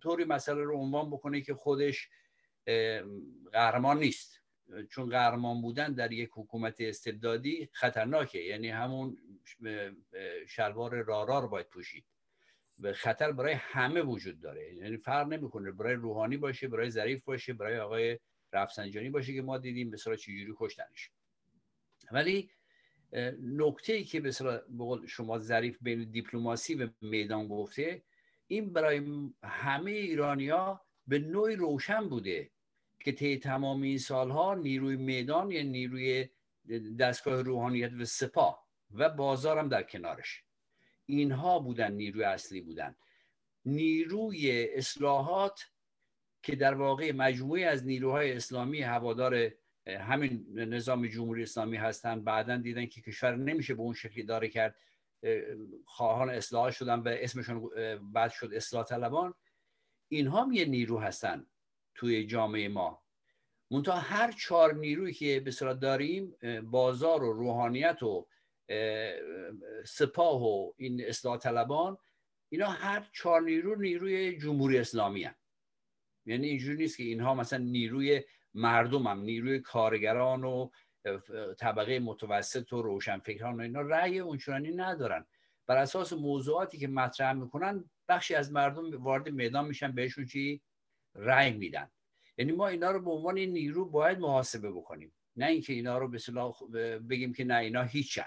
[0.00, 2.08] طوری مسئله رو عنوان بکنه که خودش
[3.52, 4.39] قهرمان نیست.
[4.90, 8.38] چون قهرمان بودن در یک حکومت استبدادی خطرناکه.
[8.38, 9.16] یعنی همون
[10.48, 12.04] شلوار رارا رو باید پوشید.
[12.78, 14.74] و خطر برای همه وجود داره.
[14.74, 15.72] یعنی فرق نمی‌کنه.
[15.72, 18.18] برای روحانی باشه برای ظریف باشه برای آقای
[18.52, 21.10] رفسنجانی باشه که ما دیدیم به چجوری کشتنش.
[22.12, 22.50] ولی
[23.42, 24.32] نکته ای که به
[25.08, 28.02] شما ظریف بین دیپلماسی و میدان گفته
[28.46, 32.50] این برای همه ایرانیا به نوعی روشن بوده.
[33.00, 36.28] که طی تمام این سالها نیروی میدان یا نیروی
[36.98, 40.44] دستگاه روحانیت و سپاه و بازارم در کنارش.
[41.06, 42.96] اینها بودن نیروی اصلی بودن.
[43.64, 45.60] نیروی اصلاحات
[46.42, 49.52] که در واقع مجموعی از نیروهای اسلامی هوادار
[49.86, 52.24] همین نظام جمهوری اسلامی هستن.
[52.24, 54.76] بعدا دیدن که کشور نمیشه به اون شکلی داره کرد.
[55.84, 57.70] خواهان اصلاح شدن و اسمشون
[58.12, 59.34] بعد شد اصلاح طلبان.
[60.08, 61.46] اینها هم یه نیرو هستن.
[62.00, 63.02] توی جامعه ما.
[63.70, 68.26] منتها هر چهار نیروی که به داریم بازار و روحانیت و
[69.84, 71.98] سپاه و این اصلاح طلبان
[72.48, 75.34] اینا هر چهار نیرو نیروی جمهوری اسلامی هم.
[76.26, 78.22] یعنی اینجوری نیست که اینها مثلا نیروی
[78.54, 80.70] مردم هم نیروی کارگران و
[81.58, 85.26] طبقه متوسط و روشنفکران و اینا رأی اونچنانی ندارن.
[85.66, 90.62] بر اساس موضوعاتی که مطرح می‌کنن بخشی از مردم وارد میدان میشن بهشون چی؟
[91.14, 91.90] رأی میدن.
[92.38, 95.12] یعنی ما اینا رو به عنوان نیرو باید محاسبه بکنیم.
[95.36, 98.26] نه اینکه اینا رو به بگیم که نه اینا هیچن.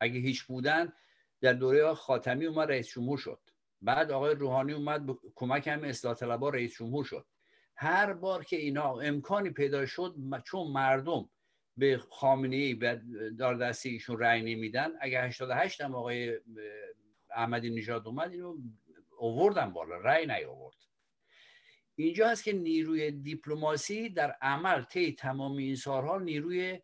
[0.00, 0.92] اگه هیچ بودن
[1.40, 3.40] در دوره خاتمی اومد رئیس جمهور شد.
[3.82, 7.26] بعد آقای روحانی اومد کمک هم اصلاح طلبا رئیس جمهور شد.
[7.74, 11.30] هر بار که اینا امکانی پیدا شد چون مردم
[11.76, 12.74] به خامنه ای
[13.38, 16.40] دار دستی ایشون رأی نمیدن اگه 88 هم آقای
[17.30, 18.56] احمدی نژاد اومد اینو
[19.18, 19.96] اووردن بالا.
[19.96, 20.76] رأی نیاورد.
[21.98, 26.80] اینجا هست که نیروی دیپلماسی در عمل طی تمام این سالها نیروی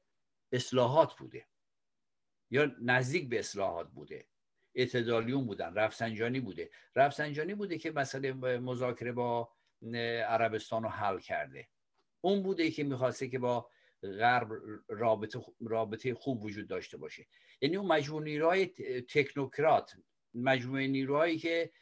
[0.52, 1.46] اصلاحات بوده.
[2.50, 4.26] یا نزدیک به اصلاحات بوده.
[4.74, 6.70] اعتدالیون بودن رفسنجانی بوده.
[6.96, 9.52] رفسنجانی بوده که مسئله مذاکره با
[10.28, 11.68] عربستان رو حل کرده.
[12.20, 13.70] اون بوده که می‌خواسته که با
[14.02, 14.52] غرب
[14.88, 17.26] رابطه, رابطه خوب وجود داشته باشه.
[17.60, 18.66] یعنی اون مجموع نیروهای
[19.08, 19.96] تکنوکرات
[20.34, 21.72] مجموعه نیروهایی که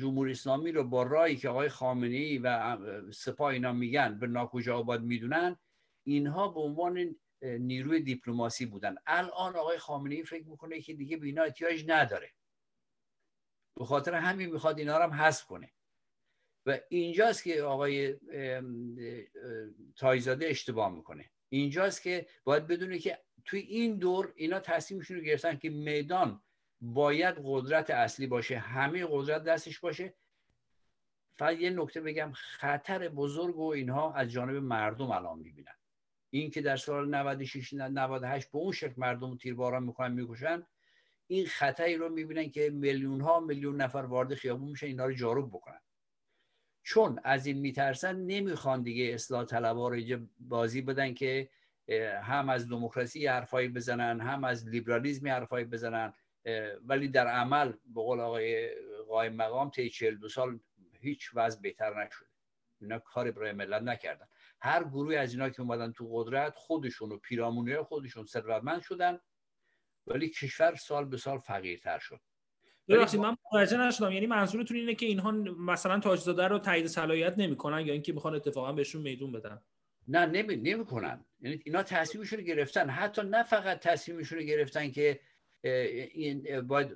[0.00, 2.78] جمهوری اسلامی رو با رایی که آقای خامنه ای و
[3.12, 5.56] سپاه اینا میگن به ناکجا آباد می‌دونن
[6.06, 8.94] اینها به عنوان نیروی دیپلماسی بودن.
[9.06, 12.32] الان آقای خامنه ای فکر می‌کنه که دیگه به اینا احتیاج نداره.
[13.78, 15.72] به خاطر همین می‌خواد اینا رو هم حذف کنه.
[16.66, 18.16] و اینجاست که آقای
[19.96, 21.30] تایزاده اشتباه می‌کنه.
[21.48, 26.42] اینجاست که باید بدونه که توی این دور اینا تصمیمشون رو گرفتن که میدان
[26.80, 28.58] باید قدرت اصلی باشه.
[28.58, 30.14] همه قدرت دستش باشه.
[31.36, 35.74] فقط یه نکته بگم خطر بزرگ و اینها از جانب مردم الان می‌بینن.
[36.30, 40.66] این که در سال 96 98 به اون شکل مردم تیرباران می‌کنن می‌کشن
[41.26, 45.50] این خطری رو می‌بینن که میلیون ها میلیون نفر وارد خیابون میشن اینا رو جاروب
[45.50, 45.80] بکنن.
[46.82, 51.50] چون از این میترسن نمی‌خوان دیگه اصلاح طلبا رو بازی بدن که
[52.22, 56.14] هم از دموکراسی حرفایی بزنن هم از لیبرالیزم حرفایی بزنن.
[56.84, 58.70] ولی در عمل به قول آقای
[59.08, 60.60] قایم مقام طی 42 سال
[61.00, 62.26] هیچ وضع بهتر نشده.
[62.80, 64.26] اینا کاری برای ملت نکردن.
[64.60, 69.18] هر گروه از اینا که اومدن تو قدرت خودشون و پیرامونی خودشون ثروتمند شدن
[70.06, 72.20] ولی کشور سال به سال فقیرتر شد.
[72.88, 74.12] ببخشید من متوجه نشدم.
[74.12, 78.72] یعنی منظورتون اینه که اینها مثلا تاجزاده رو تایید صلاحیت نمی‌کنن یا اینکه می‌خوان اتفاقا
[78.72, 79.60] بهشون میدون بدن؟
[80.08, 81.24] نه نمی نمی‌کنن.
[81.40, 82.90] یعنی اینا تصمیمشون رو گرفتن.
[82.90, 85.20] حتی نه فقط تصمیمشون رو گرفتن که
[85.62, 86.88] این باید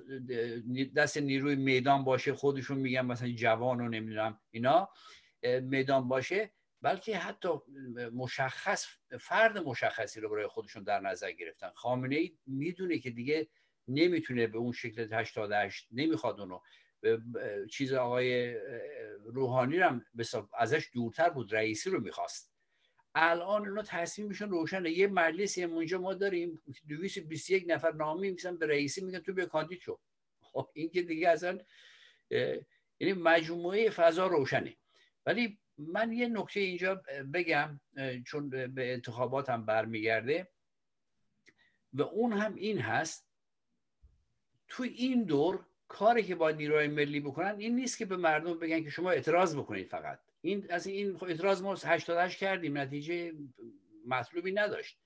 [0.95, 4.89] دست نیروی میدان باشه خودشون میگن مثلا جوان و نمی‌دونم اینا
[5.61, 6.51] میدان باشه
[6.81, 7.49] بلکه حتی
[8.13, 8.85] مشخص
[9.19, 11.69] فرد مشخصی رو برای خودشون در نظر گرفتن.
[11.75, 13.47] خامنه ای می‌دونه که دیگه
[13.87, 16.59] نمی‌تونه به اون شکل 88 نمی‌خواد اونو.
[17.71, 18.55] چیز آقای
[19.25, 20.05] روحانی رو هم
[20.57, 22.54] ازش دورتر بود رئیسی رو می‌خواست.
[23.15, 29.01] الان اینا تصمیمشون روشنه یه مجلسی اونجا ما داریم 221 نفر نامی میسن به رئیسی
[29.05, 29.99] میگن تو بیا کاندید شو.
[30.41, 31.59] خب این که دیگه اصلا
[32.99, 34.75] یعنی مجموعه فضا روشنه.
[35.25, 37.79] ولی من یه نکته اینجا بگم
[38.25, 40.47] چون به انتخابات هم برمیگرده.
[41.93, 43.29] و اون هم این هست
[44.67, 48.83] تو این دور کاری که با نیروهای ملی بکنن این نیست که به مردم بگن
[48.83, 50.19] که شما اعتراض بکنید فقط.
[50.45, 53.33] این از این اعتراض ما 88 کردیم نتیجه
[54.05, 54.99] مطلوبی نداشت.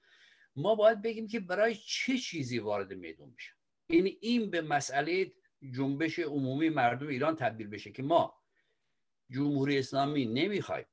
[0.55, 3.51] ما باید بگیم که برای چه چیزی وارد میدون بشه
[3.87, 5.33] این یعنی این به مسئله
[5.71, 8.35] جنبش عمومی مردم ایران تبدیل بشه که ما
[9.29, 10.85] جمهوری اسلامی نمی‌خوایم.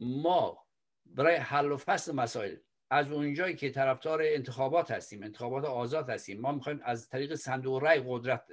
[0.00, 0.66] ما
[1.06, 2.56] برای حل و فصل مسائل
[2.90, 8.02] از اونجایی که طرفدار انتخابات هستیم انتخابات آزاد هستیم ما می‌خوایم از طریق صندوق رای
[8.06, 8.46] قدرت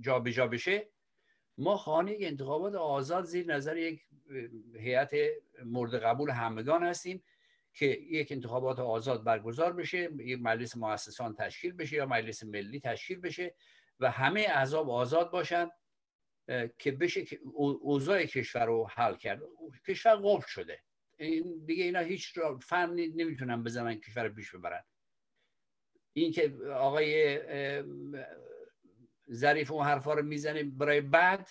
[0.00, 0.88] جابجا جا بشه
[1.58, 4.02] ما خانه انتخابات آزاد زیر نظر یک
[4.76, 5.14] هیئت
[5.64, 7.24] مورد قبول همگان هستیم
[7.72, 13.20] که یک انتخابات آزاد برگزار بشه یک مجلس مؤسسان تشکیل بشه یا مجلس ملی تشکیل
[13.20, 13.54] بشه
[14.00, 15.70] و همه احزاب آزاد باشن
[16.78, 19.42] که بشه که اوضاع کشور رو حل کرد.
[19.86, 20.80] کشور قفل شده.
[21.16, 24.84] این دیگه اینا هیچ فهم نمی‌تونن بزنن کشور پیش ببرن.
[26.12, 27.38] این که آقای
[29.32, 31.48] ظریف اون حرفا رو می‌زنه برای بعد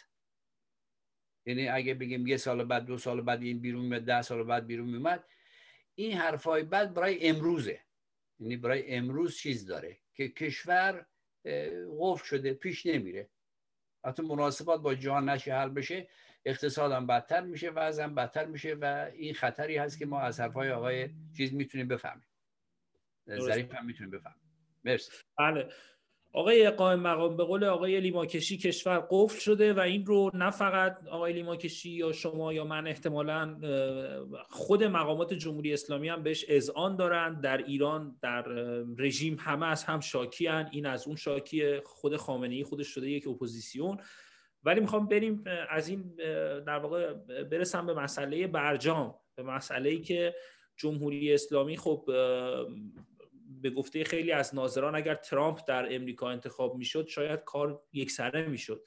[1.45, 4.67] یعنی اگه بگیم یه سال بعد دو سال بعد این بیرون میاد ده سال بعد
[4.67, 5.23] بیرون میومد
[5.95, 7.79] این حرفای بعد برای امروزه.
[8.39, 11.05] یعنی برای امروز چیز داره که کشور
[11.99, 13.29] قفل شده پیش نمیره.
[14.05, 16.07] حتی مناسبات با جهان نشه حل بشه
[16.45, 21.09] اقتصادم بدتر میشه وضعم بدتر میشه و این خطری هست که ما از حرفای آقای
[21.37, 22.27] چیز می‌تونیم بفهمیم.
[23.29, 24.41] ظریف هم می‌تونیم بفهمیم.
[24.83, 25.11] مرسی.
[25.37, 25.69] بله.
[26.35, 31.07] آقای قائم مقام به قول آقای لیماکشی کشور قفل شده و این رو نه فقط
[31.07, 33.57] آقای لیماکشی یا شما یا من احتمالا
[34.49, 37.41] خود مقامات جمهوری اسلامی هم بهش اذعان دارن.
[37.41, 38.41] در ایران در
[38.97, 40.69] رژیم همه از هم شاکی هن.
[40.71, 43.97] این از اون شاکی خود خامنه ای خودش شده یک اپوزیسیون.
[44.63, 46.15] ولی می‌خوام بریم از این
[46.67, 49.15] در واقع برسم به مسئله برجام.
[49.35, 50.35] به مسئله ای که
[50.77, 52.09] جمهوری اسلامی خب
[53.65, 58.83] به گفته خیلی از ناظران اگر ترامپ در امریکا انتخاب می‌شد شاید کار یکسره می‌شد.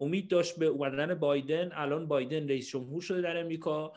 [0.00, 3.92] امید داشت به اومدن بایدن الان بایدن رئیس جمهور شده در امریکا.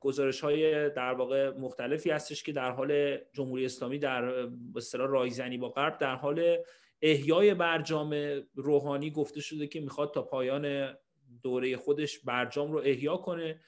[0.00, 5.68] گزارش های در واقع مختلفی هستش که در حال جمهوری اسلامی در اصطلاح رایزنی با
[5.68, 6.56] غرب در حال
[7.02, 10.94] احیای برجام روحانی گفته شده که می‌خواد تا پایان
[11.42, 13.60] دوره خودش برجام رو احیا کنه.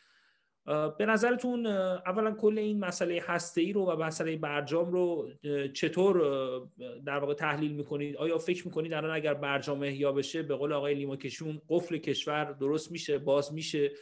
[0.98, 5.30] به نظرتون اولا کل این مسئله هسته ای رو و مسئله برجام رو
[5.72, 6.18] چطور
[7.06, 10.94] در واقع تحلیل می‌کنید؟ آیا فکر می‌کنید الان اگر برجام احیا بشه به قول آقای
[10.94, 13.92] لیماکشون قفل کشور درست میشه باز میشه؟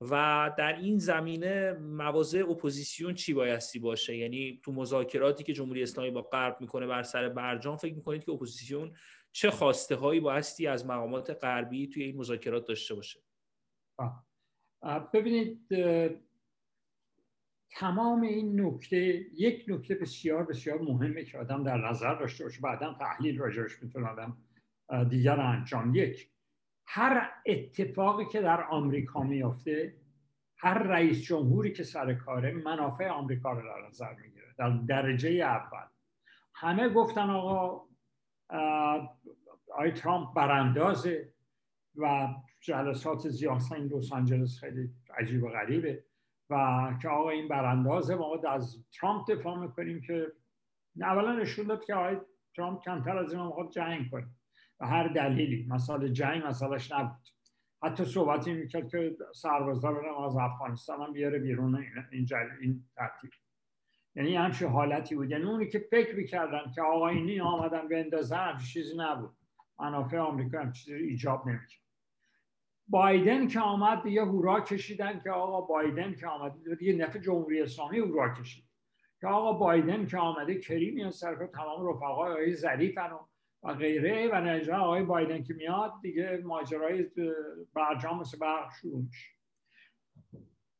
[0.00, 6.10] و در این زمینه مواضع اپوزیسیون چی بایستی باشه؟ یعنی تو مذاکراتی که جمهوری اسلامی
[6.10, 8.92] با غرب می‌کنه بر سر برجام فکر می‌کنید که اپوزیسیون
[9.32, 13.20] چه خواسته هایی بایستی از مقامات غربی توی این مذاکرات داشته باشه؟
[15.12, 15.68] ببینید
[17.70, 18.96] تمام این نکته
[19.34, 24.08] یک نکته بسیار بسیار مهمه که آدم در نظر داشته باشه بعدا تحلیل راجعش می‌تونه
[24.08, 24.36] آدم
[25.08, 25.94] دیگر انجام.
[25.94, 26.30] یک
[26.86, 29.94] هر اتفاقی که در آمریکا میافته
[30.56, 35.86] هر رئیس جمهوری که سر کاره منافع آمریکا رو در نظر می‌گیره در درجه اول.
[36.54, 37.88] همه گفتن آقا
[39.74, 41.32] آی ترامپ براندازه
[41.96, 42.28] و
[42.60, 46.04] جلسات زیاستین لس آنجلس خیلی عجیب و غریبه.
[46.50, 50.32] و که آقا این براندازه ما از ترامپ دفاع می‌کنیم که
[51.00, 52.16] اولا نشون داد که آقای
[52.56, 54.26] ترامپ کمتر از این می‌خواد جنگ کنه.
[54.80, 57.28] و هر دلیلی مثلا جنگ مسئلهش نبود.
[57.82, 62.26] حتی صحبتی می‌کرد که سربازا رو از افغانستان هم بیاره بیرون این,
[62.60, 63.30] این ترتیب.
[64.14, 65.30] یعنی همچه حالتی بود.
[65.30, 68.36] یعنی اونی که فکر می‌کردن که آقایینی آمدن به اندازه
[68.72, 69.30] چیزی نبود.
[69.80, 71.87] منافع آمریکا هم چیزی ایجاب نمی‌کرد.
[72.88, 76.54] بایدن که آمد یه هورا کشیدن که آقا بایدن که آمد.
[76.80, 78.64] یه نفع جمهوری اسلامی هورا کشید.
[79.20, 83.10] که آقا بایدن که آمده کریمی از سر تمام رفقای آقای ظریفن
[83.62, 87.06] و غیره و نجا آقای بایدن که میاد دیگه ماجرای
[87.74, 89.30] برجام مثل برق شروع میشه.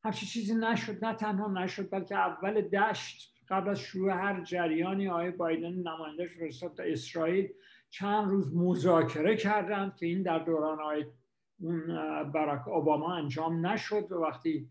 [0.05, 1.05] همچی چیزی نشد.
[1.05, 6.81] نه تنها نشد بلکه اول دشت قبل از شروع هر جریانی آقای بایدن نمایندهش فرستاد
[6.81, 7.49] اسرائیل
[7.91, 11.05] چند روز مذاکره کردند که این در دوران آقای
[11.61, 11.87] اون
[12.33, 14.69] براک اوباما انجام نشد و وقتی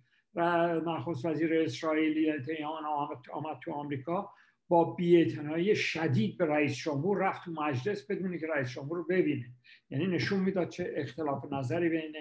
[0.86, 2.86] نخست وزیر اسرائیلی انتیان
[3.34, 4.30] آمد تو آمریکا
[4.68, 9.46] با بیاعتنایی شدید به رئیس جمهور رفت تو مجلس بدون که رئیس جمهور رو ببینه.
[9.90, 12.16] یعنی نشون می‌داد چه اختلاف نظری بین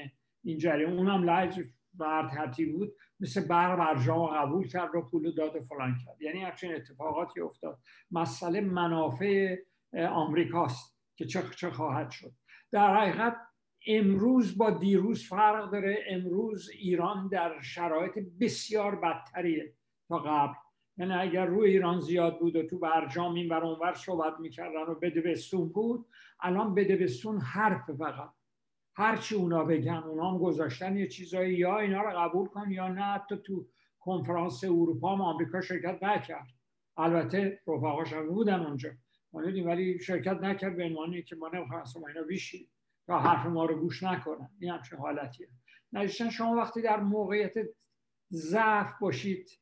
[0.44, 1.60] این جریان اونم لج
[1.94, 6.22] بر ترتیب بود مثل بر برجام قبول کرد و پول داد و فلان کرد.
[6.22, 7.78] یعنی همچین اتفاقاتی افتاد.
[8.10, 9.56] مسئله منافع
[10.10, 12.32] آمریکاست که چه, چه خواهد شد.
[12.70, 13.36] در حقیقت
[13.86, 16.04] امروز با دیروز فرق داره.
[16.08, 19.72] امروز ایران در شرایط بسیار بدتریه
[20.08, 20.54] تا قبل.
[20.98, 24.94] یعنی اگر روی ایران زیاد بود و تو برجام این بر اونور صحبت می‌کردن و
[24.94, 26.06] بدبستون بود
[26.40, 28.30] الان بدبستون حرف فقط.
[28.94, 33.02] هرچی اونا بگن اونا هم گذاشتن یه چیزایی یا اینا رو قبول کن یا نه.
[33.02, 33.66] حتی تو
[34.00, 36.46] کنفرانس اروپا هم آمریکا شرکت نکرد.
[36.96, 38.90] البته رفقاش هم بودن اونجا.
[39.32, 42.70] ولی شرکت نکرد به عنوانی که ما نمی‌خواستم اینا بیشید
[43.06, 44.50] تا حرف ما رو گوش نکنن.
[44.60, 45.48] این همچین حالتیه.
[45.92, 47.54] نجیشتن شما وقتی در موقعیت
[48.32, 49.60] ضعف باشید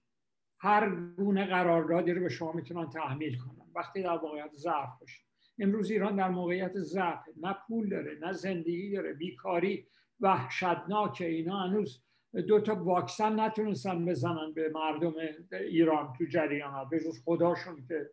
[0.61, 3.67] هر گونه قراردادی رو به شما می‌تونن تحمیل کنن.
[3.75, 5.25] وقتی در موقعیت ضعف باشید.
[5.59, 9.13] امروز ایران در موقعیت ضعف نه پول داره نه زندگی داره.
[9.13, 9.87] بیکاری
[10.21, 11.61] وحشتناکه اینا.
[11.61, 12.03] هنوز
[12.49, 15.15] دو تا واکسن نتونستن بزنن به مردم
[15.53, 16.89] ایران تو جریان.
[16.89, 18.11] به جز خداشون که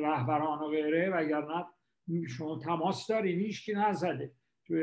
[0.00, 1.10] رهبران و غیره.
[1.10, 1.64] وگرنه
[2.28, 3.38] شما تماس دارین.
[3.38, 4.32] هیچ کی نزده.
[4.66, 4.74] تو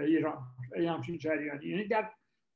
[0.00, 0.38] ایران
[0.88, 1.66] همچین جریانی.
[1.66, 2.10] یعنی در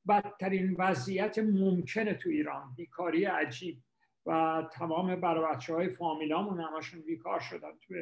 [0.08, 2.74] بدترین وضعیت ممکنه تو ایران.
[2.76, 3.82] بیکاری عجیب
[4.26, 7.70] و تمام برای بچه های فامیلامون همشون بیکار شدن.
[7.82, 7.94] تو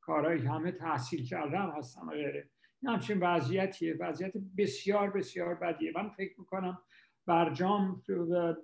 [0.00, 2.50] کارهایی همه تحصیل کردن هستن و غیره.
[2.82, 3.96] این همچین وضعیتیه.
[4.00, 5.92] وضعیت بسیار بسیار بدیه.
[5.96, 6.78] من فکر می‌کنم
[7.26, 8.02] برجام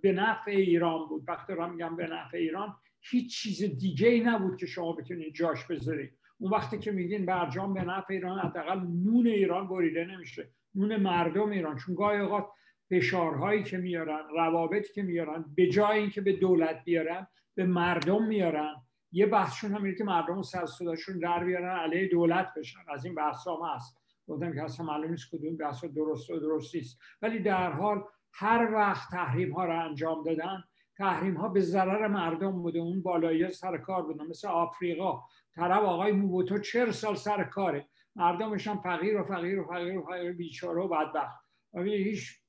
[0.03, 1.25] به نفع ایران بود.
[1.29, 5.66] وقتی را میگم به نفع ایران هیچ چیز دیگه ای نبود که شما بتونید جاش
[5.66, 6.20] بذارید.
[6.41, 10.51] اون وقتی که میگین برجام به نفع ایران حداقل نون ایران بریده نمیشه.
[10.74, 11.76] نون مردم ایران.
[11.76, 12.47] چون گاهی اوقات
[12.91, 18.74] فشارهایی که میارن روابطی که میارن به جای اینکه به دولت بیارن به مردم میارن.
[19.12, 22.80] یه بحثشون هم که مردم سر صداشون در بیارن علیه دولت بشن.
[22.88, 23.97] از این بحث هم هست.
[24.28, 26.99] گفتم که اصلا معلوم نیست کدوم بحث درست و درست نیست.
[27.22, 30.64] ولی در حال هر وقت تحریم ها رو انجام دادن
[30.97, 32.78] تحریم ها به ضرر مردم بوده.
[32.78, 35.20] اون بالایی سر کار بودن مثل آفریقا.
[35.55, 37.86] طرف آقای موبوتو چهر سال سر کاره؟
[38.16, 41.44] مردمش هم فقیر و فقیر و فقیر و فقیر بیچاره و بدبخت.
[41.84, 42.40] هیچ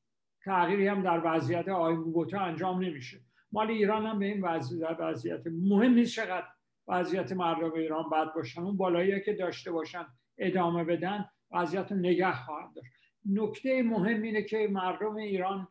[0.46, 3.20] تغییری هم در وضعیت آقای موبوتو انجام نمیشه.
[3.52, 6.48] مال ایران هم به این وضعیت وضعیت مهم نیست چقدر
[6.88, 8.62] وضعیت مردم ایران بد باشن.
[8.62, 10.06] اون بالایی که داشته باشن
[10.38, 12.92] ادامه بدن وضعیت رو نگه خواهد داشت.
[13.26, 15.68] نکته مهم اینه که مردم ایران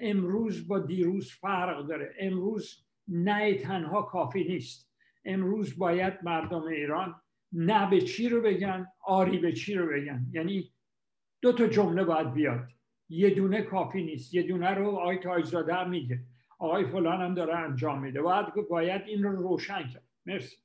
[0.00, 2.14] امروز با دیروز فرق داره.
[2.20, 4.87] امروز نه تنها کافی نیست.
[5.28, 7.20] امروز باید مردم ایران
[7.52, 10.26] نه به چی رو بگن آری به چی رو بگن.
[10.32, 10.72] یعنی
[11.42, 12.68] دو تا جمله باید بیاد.
[13.08, 14.34] یه دونه کافی نیست.
[14.34, 16.20] یه دونه رو آقای تاجزاده هم میگه.
[16.58, 18.22] آقای فلان هم داره انجام میده.
[18.22, 20.04] باید باید این رو روشن کرد.
[20.26, 20.56] مرسی.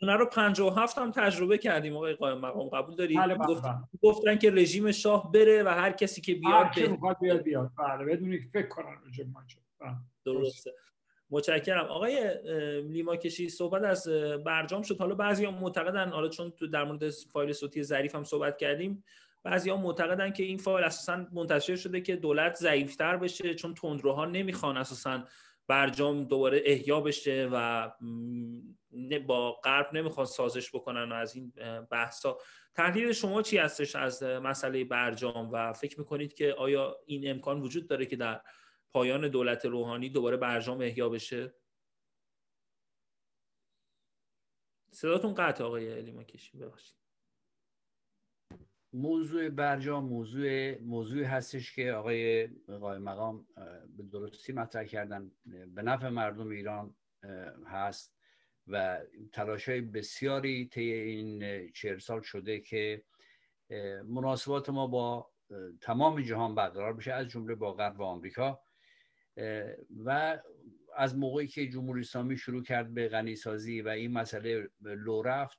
[0.00, 2.68] دونه رو 57 هم تجربه کردیم آقای قائم مقام.
[2.68, 3.62] قبول دارید بله گفت...
[3.62, 3.74] بله.
[4.02, 7.72] گفتن که رژیم شاه بره و هر کسی که بیاد هر کی بیاد بیاد.
[7.78, 8.96] بله بدون فکر کنن.
[9.80, 9.94] بله.
[10.24, 10.72] درسته.
[11.30, 11.84] متشکرم.
[11.84, 12.34] آقای
[12.82, 14.08] لیما کشی صحبت از
[14.44, 14.98] برجام شد.
[14.98, 19.04] حالا بعضی هم معتقدن حالا چون تو در مورد فایل صوتی ظریف هم صحبت کردیم
[19.42, 24.24] بعضی ها معتقدن که این فایل اساسا منتشر شده که دولت ضعیفتر بشه چون تندروها
[24.24, 25.24] نمی‌خوان اساسا
[25.66, 27.90] برجام دوباره احیا بشه و
[29.26, 31.52] با غرب نمی‌خوان سازش بکنن و از این
[31.90, 32.38] بحثا.
[32.74, 37.86] تحلیل شما چی هستش از مسئله برجام؟ و فکر می‌کنید که آیا این امکان وجود
[37.86, 38.40] داره که در
[38.92, 41.54] پایان دولت روحانی دوباره برجام احیا بشه؟
[44.90, 46.98] صداتون قطع آقای لیما کشی ببخشید.
[48.92, 53.46] موضوع برجام موضوع موضوع هستش که آقای قائم مقام
[53.96, 55.30] به درستی مطرح کردن.
[55.44, 56.96] به نفع مردم ایران
[57.66, 58.14] هست
[58.66, 59.00] و
[59.32, 63.04] تلاش های بسیاری طی این چهل سال شده که
[64.04, 65.30] مناسبات ما با
[65.80, 68.60] تمام جهان برقرار بشه از جمله با غرب و آمریکا.
[70.04, 70.38] و
[70.96, 75.58] از موقعی که جمهوری اسلامی شروع کرد به غنی سازی و این مسئله لو رفت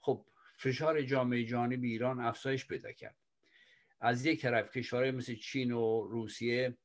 [0.00, 0.26] خب
[0.56, 3.16] فشار جامعه جهانی به ایران افزایش پیدا کرد.
[4.00, 6.76] از یک طرف کشورهای مثل چین و روسیه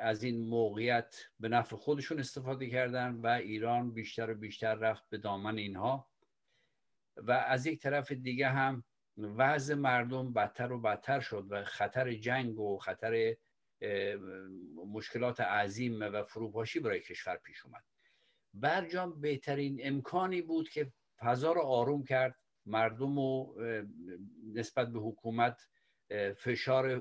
[0.00, 5.18] از این موقعیت به نفع خودشون استفاده کردن و ایران بیشتر و بیشتر رفت به
[5.18, 6.10] دامن اینها.
[7.16, 8.84] و از یک طرف دیگه هم
[9.18, 13.36] وضع مردم بدتر و بدتر شد و خطر جنگ و خطر
[14.86, 17.84] مشکلات عظیم و فروپاشی برای کشور پیش اومد.
[18.54, 22.38] برجام بهترین امکانی بود که فضا رو آروم کرد.
[22.66, 23.56] مردم رو
[24.54, 25.60] نسبت به حکومت
[26.36, 26.98] فشار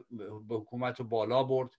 [0.47, 1.69] به حکومت رو بالا برد.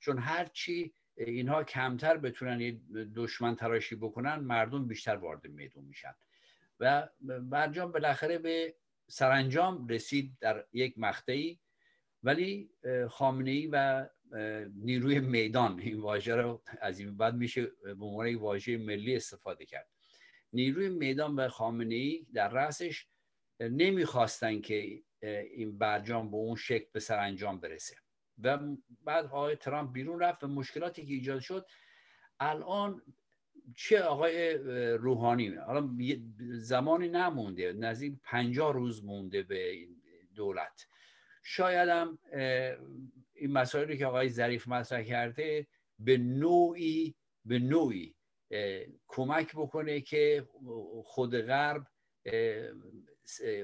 [0.00, 2.80] چون هرچی اینها کمتر بتونن
[3.16, 6.14] دشمن تراشی بکنن مردم بیشتر وارد میدون میشن.
[6.80, 7.08] و
[7.40, 8.76] برجام بالاخره به
[9.08, 11.60] سرانجام رسید در یک مقطعی.
[12.22, 12.70] ولی
[13.10, 14.08] خامنه ای و
[14.74, 19.88] نیروی میدان این واژه رو از این بعد میشه به عنوان واژه ملی استفاده کرد.
[20.52, 23.06] نیروی میدان و خامنه ای در رأسش
[23.60, 25.02] نمی‌خواستن که
[25.54, 27.96] این برجام به اون شکل به سرانجام برسه.
[28.42, 28.58] و
[29.04, 31.66] بعد آقای ترامپ بیرون رفت و مشکلاتی که ایجاد شد
[32.40, 33.02] الان
[33.76, 34.54] چه آقای
[34.96, 35.90] روحانی؟ حالا
[36.40, 39.86] زمانی نمونده نزدیک پنجاه روز مونده به
[40.34, 40.86] دولت.
[41.42, 42.18] شاید هم
[43.36, 45.66] این مسائلی که آقای ظریف مطرح کرده
[45.98, 47.14] به نوعی
[47.44, 48.14] به نوعی
[49.06, 50.48] کمک بکنه که
[51.04, 51.86] خود غرب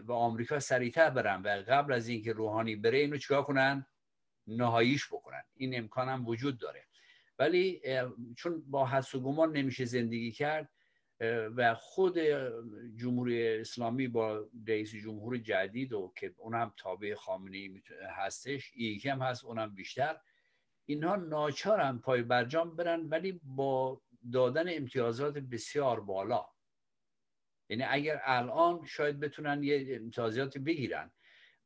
[0.05, 3.87] و آمریکا سریعتر برن و قبل از اینکه روحانی بره اینو چیکار کنن؟
[4.47, 5.43] نهاییش بکنن.
[5.55, 6.87] این امکان هم وجود داره.
[7.39, 7.83] ولی
[8.37, 10.72] چون با حس و گمان نمیشه زندگی کرد
[11.57, 12.18] و خود
[12.97, 17.83] جمهوری اسلامی با رئیس جمهور جدید و که اون هم تابع خامنه
[18.16, 20.16] هستش یکی هم هست اونم بیشتر.
[20.87, 24.01] اینها ناچارن پای برجام برن ولی با
[24.33, 26.47] دادن امتیازات بسیار بالا.
[27.68, 31.11] یعنی اگر الان شاید بتونن یه امتیازات بگیرن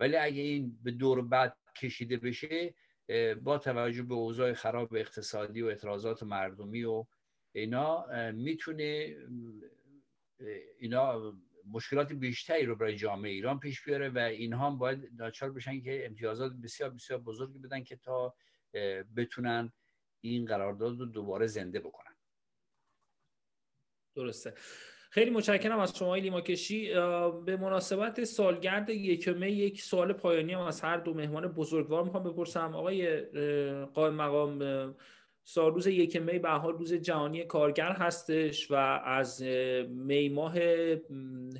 [0.01, 2.75] ولی اگه این به دور بعد کشیده بشه
[3.43, 7.07] با توجه به اوضاع خراب اقتصادی و اعتراضات مردمی و
[7.57, 9.17] اینا می‌تونه
[10.79, 11.33] اینا
[11.73, 16.53] مشکلات بیشتری رو برای جامعه ایران پیش بیاره و اینها باید ناچار بشن که امتیازات
[16.53, 18.35] بسیار بسیار بزرگی بدن که تا
[19.17, 19.73] بتونن
[20.21, 22.17] این قرارداد رو دوباره زنده بکنن.
[24.15, 24.55] درسته.
[25.11, 26.95] خیلی متشکرم از شما لیما کشی
[27.45, 32.75] به مناسبت سالگرد یکم یک سوال پایانی هم از هر دو مهمان بزرگوار می‌خوام بپرسم.
[32.75, 33.21] آقای
[33.85, 34.59] قائم مقام
[35.49, 38.75] سال روز یک می به حال روز جهانی کارگر هستش و
[39.05, 39.43] از
[39.89, 40.59] می ماه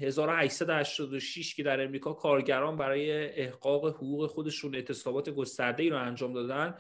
[0.01, 3.11] 1886 که در امریکا کارگران برای
[3.41, 6.75] احقاق حقوق خودشون اعتصابات گسترده ای رو انجام دادن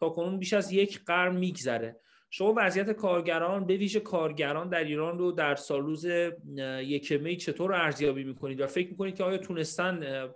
[0.00, 1.96] تا کنون بیش از یک قرن میگذره.
[2.30, 6.06] شما وضعیت کارگران به ویژه کارگران در ایران رو در سال روز
[6.80, 10.28] یک می چطور ارزیابی می‌کنید؟ و فکر می‌کنید که آیا تونستن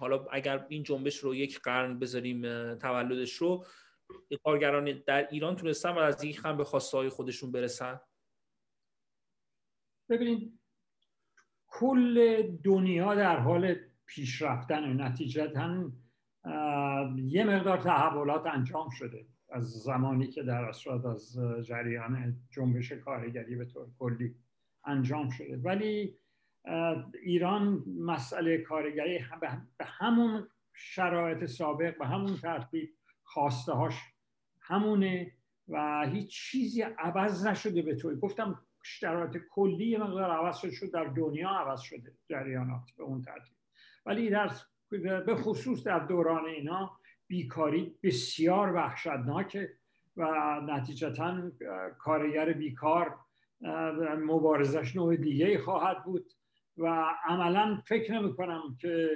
[0.00, 2.42] حالا اگر این جنبش رو یک قرن بذاریم
[2.74, 3.64] تولدش رو
[4.44, 8.00] کارگران در ایران تونستن و از این خم به خواسته خودشون برسن؟
[10.08, 10.58] ببینید
[11.66, 13.74] کل دنیا در حال
[14.06, 15.90] پیشرفتن و نتیجتا
[17.16, 23.64] یه مقدار تحولات انجام شده از زمانی که در اصل از جریان جنبش کارگری به
[23.64, 24.34] طور کلی
[24.84, 25.56] انجام شده.
[25.56, 26.18] ولی
[27.22, 29.24] ایران مسئله کارگری
[29.78, 32.97] به همون شرایط سابق به همون ترتیب
[33.28, 33.94] خواسته هاش
[34.60, 35.32] همونه
[35.68, 41.48] و هیچ چیزی عوض نشده به طوری گفتم شرایط کلی مقدار عوض شده در دنیا
[41.48, 43.56] عوض شده جریانات به اون ترتیب.
[44.06, 44.50] ولی در
[45.26, 49.72] به خصوص در دوران اینا بیکاری بسیار وحشتناکه
[50.16, 50.24] و
[50.60, 51.50] نتیجتا
[51.98, 53.18] کارگر بیکار
[54.18, 56.32] مبارزش نوع دیگه خواهد بود
[56.76, 59.10] و عملا فکر نمی کنم که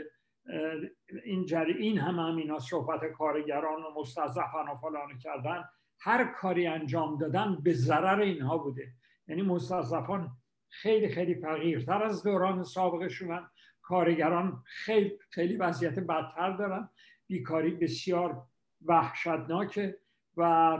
[1.24, 5.64] این این هم اینا صحبت کارگران و مستضعفان و فلان کردن
[6.00, 8.92] هر کاری انجام دادن به ضرر اینها بوده.
[9.28, 10.30] یعنی مستضعفان
[10.68, 13.50] خیلی خیلی فقیرتر از دوران سابقشونن
[13.82, 16.88] کارگران خیلی خیلی وضعیت بدتر دارن.
[17.26, 18.42] بیکاری بسیار
[18.84, 19.98] وحشتناکه
[20.36, 20.78] و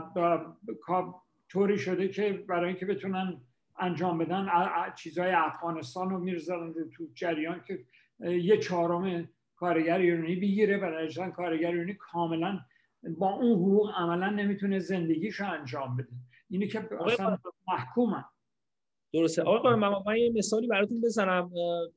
[1.49, 3.41] طوری شده که برای اینکه بتونن
[3.79, 4.47] انجام بدن
[4.95, 7.85] چیزهای افغانستان رو میرزن رو تو جریان که
[8.19, 9.29] یه چهارم
[9.63, 12.59] کارگر ایرانی بگیره و کارگر ایرانی کاملا
[13.17, 16.09] با اون حقوق عملا نمی‌تونه زندگیش انجام بده.
[16.49, 17.37] اینی که اصلا
[17.67, 18.23] محکومن
[19.13, 19.41] درسته.
[19.41, 21.51] آقای من, من یه مثالی براتون بزنم.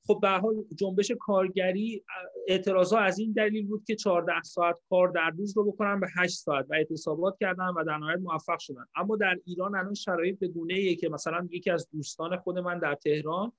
[0.07, 2.05] خب به حال جنبش کارگری
[2.49, 6.39] اعتراضا از این دلیل بود که 14 ساعت کار در روز رو بکنن به 8
[6.39, 8.85] ساعت و اعتصابات کردن و در نهایت موفق شدن.
[8.97, 12.95] اما در ایران الان شرایط به گونه که مثلا یکی از دوستان خود من در
[12.95, 13.53] تهران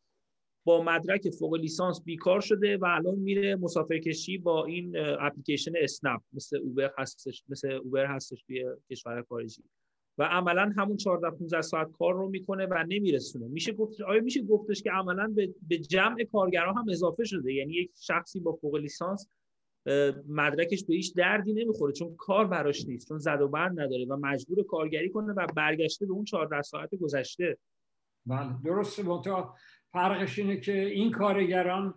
[0.67, 6.21] با مدرک فوق لیسانس بیکار شده و الان میره مسافر کشی با این اپلیکیشن اسنپ.
[6.33, 9.63] مثل اوبر هستش مثل اوبر هستش توی کشور خارجی.
[10.17, 13.47] و عملا همون 14 15 ساعت کار رو می‌کنه و نمیرسونه.
[13.47, 17.73] میشه گفت آیا میشه گفتش که عملا به, به جمع کارگران هم اضافه شده؟ یعنی
[17.73, 19.27] یک شخصی با فوق لیسانس
[20.27, 24.17] مدرکش به هیچ دردی نمی‌خوره چون کار براش نیست چون زد و بند نداره و
[24.17, 27.57] مجبور کارگری کنه و برگشته به اون 14 ساعت گذشته.
[28.25, 29.03] بله درسته.
[29.97, 31.93] فرقش اینه که این کارگران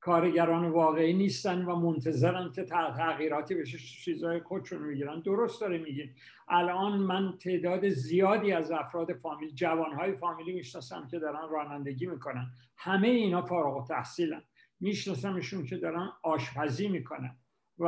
[0.00, 6.10] کارگران واقعی نیستن و منتظرن که تغییراتی بشه چیزهای خودشون می‌گیرن درست داره میگین.
[6.48, 12.46] الان من تعداد زیادی از افراد فامیل جوانهای فامیلی می‌شناسم که دارن رانندگی می‌کنن.
[12.76, 14.42] همه اینا فارغ تحصیلن
[14.80, 17.36] میشناسمشون که دارن آشپزی می‌کنن
[17.78, 17.86] و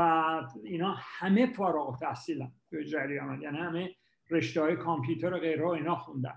[0.64, 3.42] اینا همه فارغ تحصیلن تو جریان.
[3.42, 3.90] یعنی همه
[4.30, 6.34] رشته های کامپیوتر و غیره و اینا خوندن.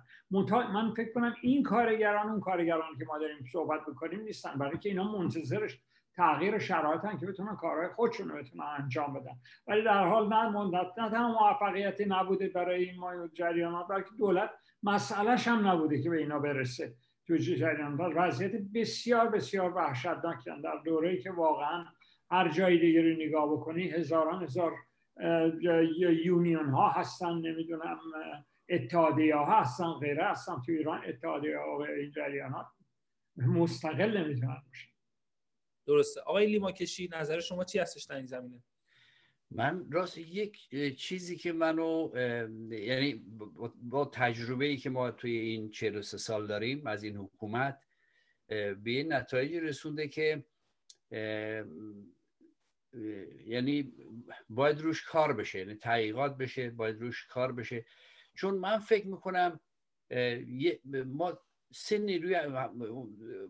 [0.73, 4.89] من فکر کنم این کارگران اون کارگران که ما داریم صحبت بکنیم نیستن برای که
[4.89, 5.79] اینا منتظرش
[6.15, 9.35] تغییر شرایطن که بتونن کارهای خودشون رو بتونن انجام بدن.
[9.67, 14.49] ولی در حال نه مدت نه تنها موفقیتی نبوده برای این ما جریانات بلکه دولت
[14.83, 16.93] مسئلهش هم نبوده که به اینا برسه
[17.27, 21.85] تو جریانات وضعیت بسیار بسیار وحشتناکن در دوره‌ای که واقعا
[22.31, 24.73] هر جای دیگه رو نگاه بکنی هزاران هزار
[26.25, 27.99] یونیون ها هستن نمی‌دونم
[28.69, 32.65] اتحادیه ها هستن غیره هستن تو ایران اتحادیه ها و این جریانات
[33.35, 34.89] مستقل نمی‌تونن باشن
[35.87, 36.21] درسته.
[36.21, 38.63] آقای لیما کشی نظر شما چی هستش در این زمینه؟
[39.51, 42.11] من راست یک چیزی که منو
[42.71, 43.25] یعنی
[43.81, 47.87] با تجربه ای که ما توی این 43 سال داریم از این حکومت
[48.47, 50.43] به این نتایج رسونده که
[53.45, 53.93] یعنی
[54.49, 57.85] باید روش کار بشه یعنی تحقیقات بشه باید روش کار بشه.
[58.35, 59.59] چون من فکر می‌کنم
[61.05, 61.39] ما
[61.73, 62.35] سه نیروی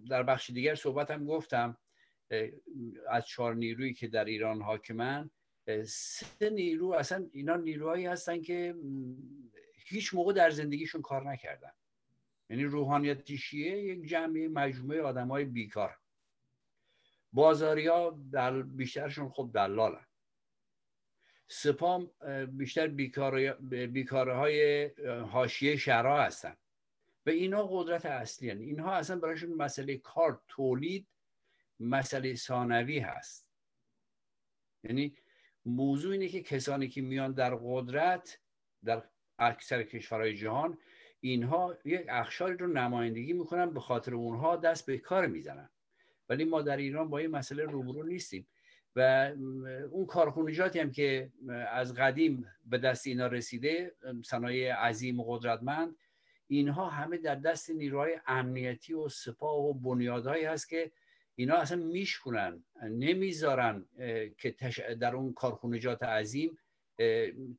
[0.09, 1.77] در بخش دیگر صحبت هم گفتم
[3.09, 5.29] از چهار نیرویی که در ایران حاکمن
[5.85, 8.75] سه نیرو اصلا اینا نیروهایی هستن که
[9.73, 11.71] هیچ موقع در زندگیشون کار نکردن.
[12.49, 15.97] یعنی روحانیت شیعه یک جمعی مجموعه آدم های بیکار.
[17.34, 20.05] بازاری ها در بیشترشون خب دلالن.
[21.47, 22.11] سپام
[22.51, 24.86] بیشتر بیکاره های
[25.21, 26.57] حاشیه شهرها هستن.
[27.25, 28.57] و اینا قدرت اصلی هن.
[28.57, 31.07] اینها اصلا برایشون مسئله کار تولید
[31.80, 33.47] مسئله ثانوی هست.
[34.84, 35.17] یعنی
[35.65, 38.39] موضوع اینه که کسانی که میان در قدرت
[38.84, 39.03] در
[39.39, 40.77] اکثر کشورهای جهان
[41.21, 45.69] اینها یک اخشاری رو نمایندگی می‌کنن به خاطر اونها دست به کار می‌زنن.
[46.30, 48.47] ولی ما در ایران با این مسئله روبرو نیستیم.
[48.95, 49.32] و
[49.91, 51.32] اون کارخونجاتی هم که
[51.71, 55.95] از قدیم به دست اینا رسیده صنایع عظیم و قدرتمند
[56.47, 60.91] اینها همه در دست نیروهای امنیتی و سپاه و بنیادهایی هست که
[61.36, 63.86] اینا اصلا میشکنن نمی‌ذارن
[64.38, 64.55] که
[64.99, 66.57] در اون کارخونجات عظیم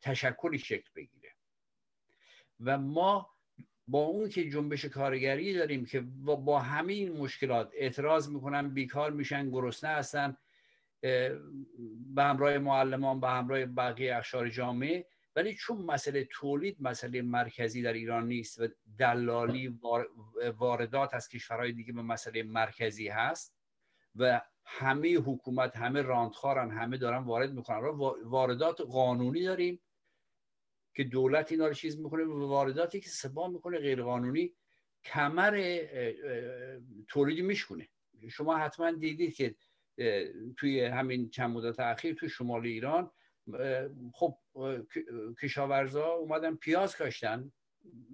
[0.00, 1.30] تشکلی شکل بگیره.
[2.60, 3.30] و ما
[3.88, 9.90] با اون که جنبش کارگری داریم که با همین مشکلات اعتراض می‌کنن بیکار میشن گرسنه
[9.90, 10.36] هستن
[12.14, 15.06] به همراه معلمان به همراه بقیه اخشار جامعه.
[15.36, 18.68] ولی چون مسئله تولید مسئله مرکزی در ایران نیست و
[18.98, 19.80] دلالی
[20.58, 23.56] واردات از کشورهای دیگه به مسئله مرکزی هست
[24.16, 27.78] و همه حکومت همه راندخارن همه دارن وارد می‌کنن.
[28.24, 29.80] واردات قانونی داریم.
[30.94, 34.54] که دولت اینا رو چیز می‌کنه و وارداتی که سبا می‌کنه غیر قانونی
[35.04, 35.80] کمر
[37.08, 37.88] تولیدی میشکنه
[38.30, 39.54] شما حتما دیدید که
[40.56, 43.10] توی همین چند مدت اخیر توی شمال ایران
[44.14, 44.38] خب
[45.42, 47.52] کشاورزا اومدن پیاز کاشتن.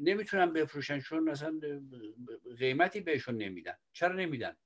[0.00, 1.60] نمی‌تونن بفروشن چون اصلا
[2.58, 3.74] قیمتی بهشون نمیدن.
[3.92, 4.56] چرا نمیدن؟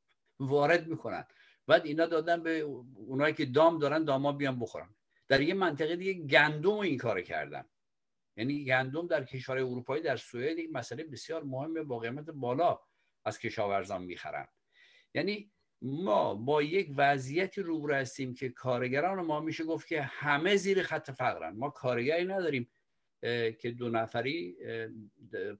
[0.40, 1.24] وارد می‌کنن.
[1.66, 2.58] بعد اینا دادن به
[2.94, 4.94] اونایی که دام دارن داما بیان بخورن.
[5.28, 7.64] در یه منطقه دیگه گندم این کار کردن.
[8.40, 12.80] یعنی گندم در کشور اروپایی در سوئد یک مسئله بسیار مهمه با قیمت بالا
[13.24, 14.48] از کشاورزان می‌خرن
[15.14, 20.82] یعنی ما با یک وضعیتی روبرو هستیم که کارگران ما میشه گفت که همه زیر
[20.82, 21.56] خط فقرن.
[21.56, 22.70] ما کارگری نداریم
[23.58, 24.56] که دو نفری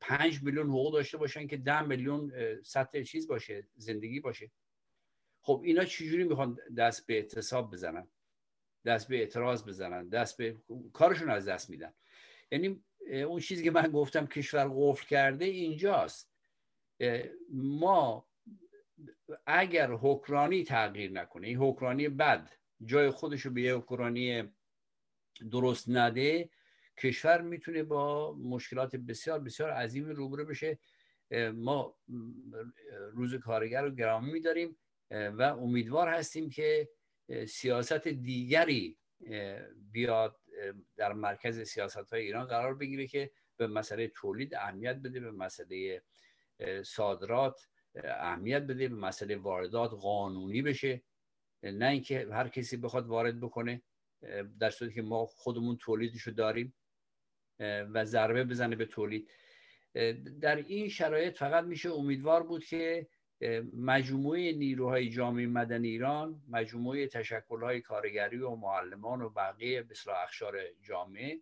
[0.01, 4.51] پنج میلیون حقوق داشته باشن که ده میلیون سطح چیز باشه زندگی باشه.
[5.41, 8.09] خب اینا چجوری می‌خوان دست به اعتصاب بزنن؟
[8.85, 10.57] دست به اعتراض بزنن؟ دست به
[10.93, 11.93] کارشون از دست میدن.
[12.51, 12.85] یعنی
[13.25, 16.31] اون چیزی که من گفتم کشور قفل کرده اینجاست.
[17.53, 18.29] ما
[19.47, 22.51] اگر حکرانی تغییر نکنه این حکرانی بد
[22.85, 24.53] جای خودش رو به یه حکرانی
[25.51, 26.51] درست نده
[26.99, 30.79] کشور می‌تونه با مشکلات بسیار بسیار عظیم روبرو بشه.
[31.55, 31.99] ما
[33.13, 34.77] روز کارگر رو گرامی میداریم
[35.11, 36.89] و امیدوار هستیم که
[37.49, 38.99] سیاست دیگری
[39.93, 40.41] بیاد
[40.97, 46.03] در مرکز سیاست های ایران قرار بگیره که به مسئله تولید اهمیت بده به مسئله
[46.85, 47.69] صادرات
[48.05, 51.03] اهمیت بده به مسئله واردات قانونی بشه.
[51.63, 53.83] نه اینکه هر کسی بخواد وارد بکنه
[54.59, 56.75] در صورتی که ما خودمون تولیدش رو داریم
[57.61, 59.31] و ضربه بزنه به تولید.
[60.41, 63.09] در این شرایط فقط میشه امیدوار بود که
[63.77, 71.41] مجموعه نیروهای جامعه مدنی ایران مجموعه تشکلهای کارگری و معلمان و بقیه بسیار اخشار جامعه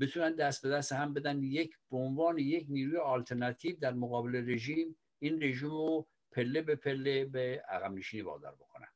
[0.00, 4.96] بتونن دست به دست هم بدن یک به عنوان یک نیروی آلترناتیو در مقابل رژیم
[5.18, 8.88] این رژیم رو پله به پله به عقب نشینی وادار بکنن.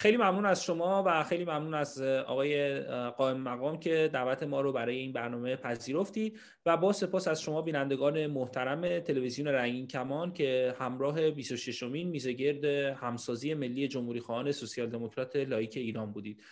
[0.00, 2.80] خیلی ممنون از شما و خیلی ممنون از آقای
[3.10, 7.62] قائم مقام که دعوت ما رو برای این برنامه پذیرفتید و با سپاس از شما
[7.62, 14.88] بینندگان محترم تلویزیون رنگین کمان که همراه 26 مین میزگرد همسازی ملی جمهوری خواهان سوسیال
[14.90, 16.42] دموکرات لایک ایران بودید.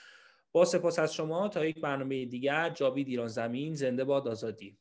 [0.53, 4.79] با سپاس از شما تا یک برنامه دیگر جاوید ایران زمین زنده باد آزادی.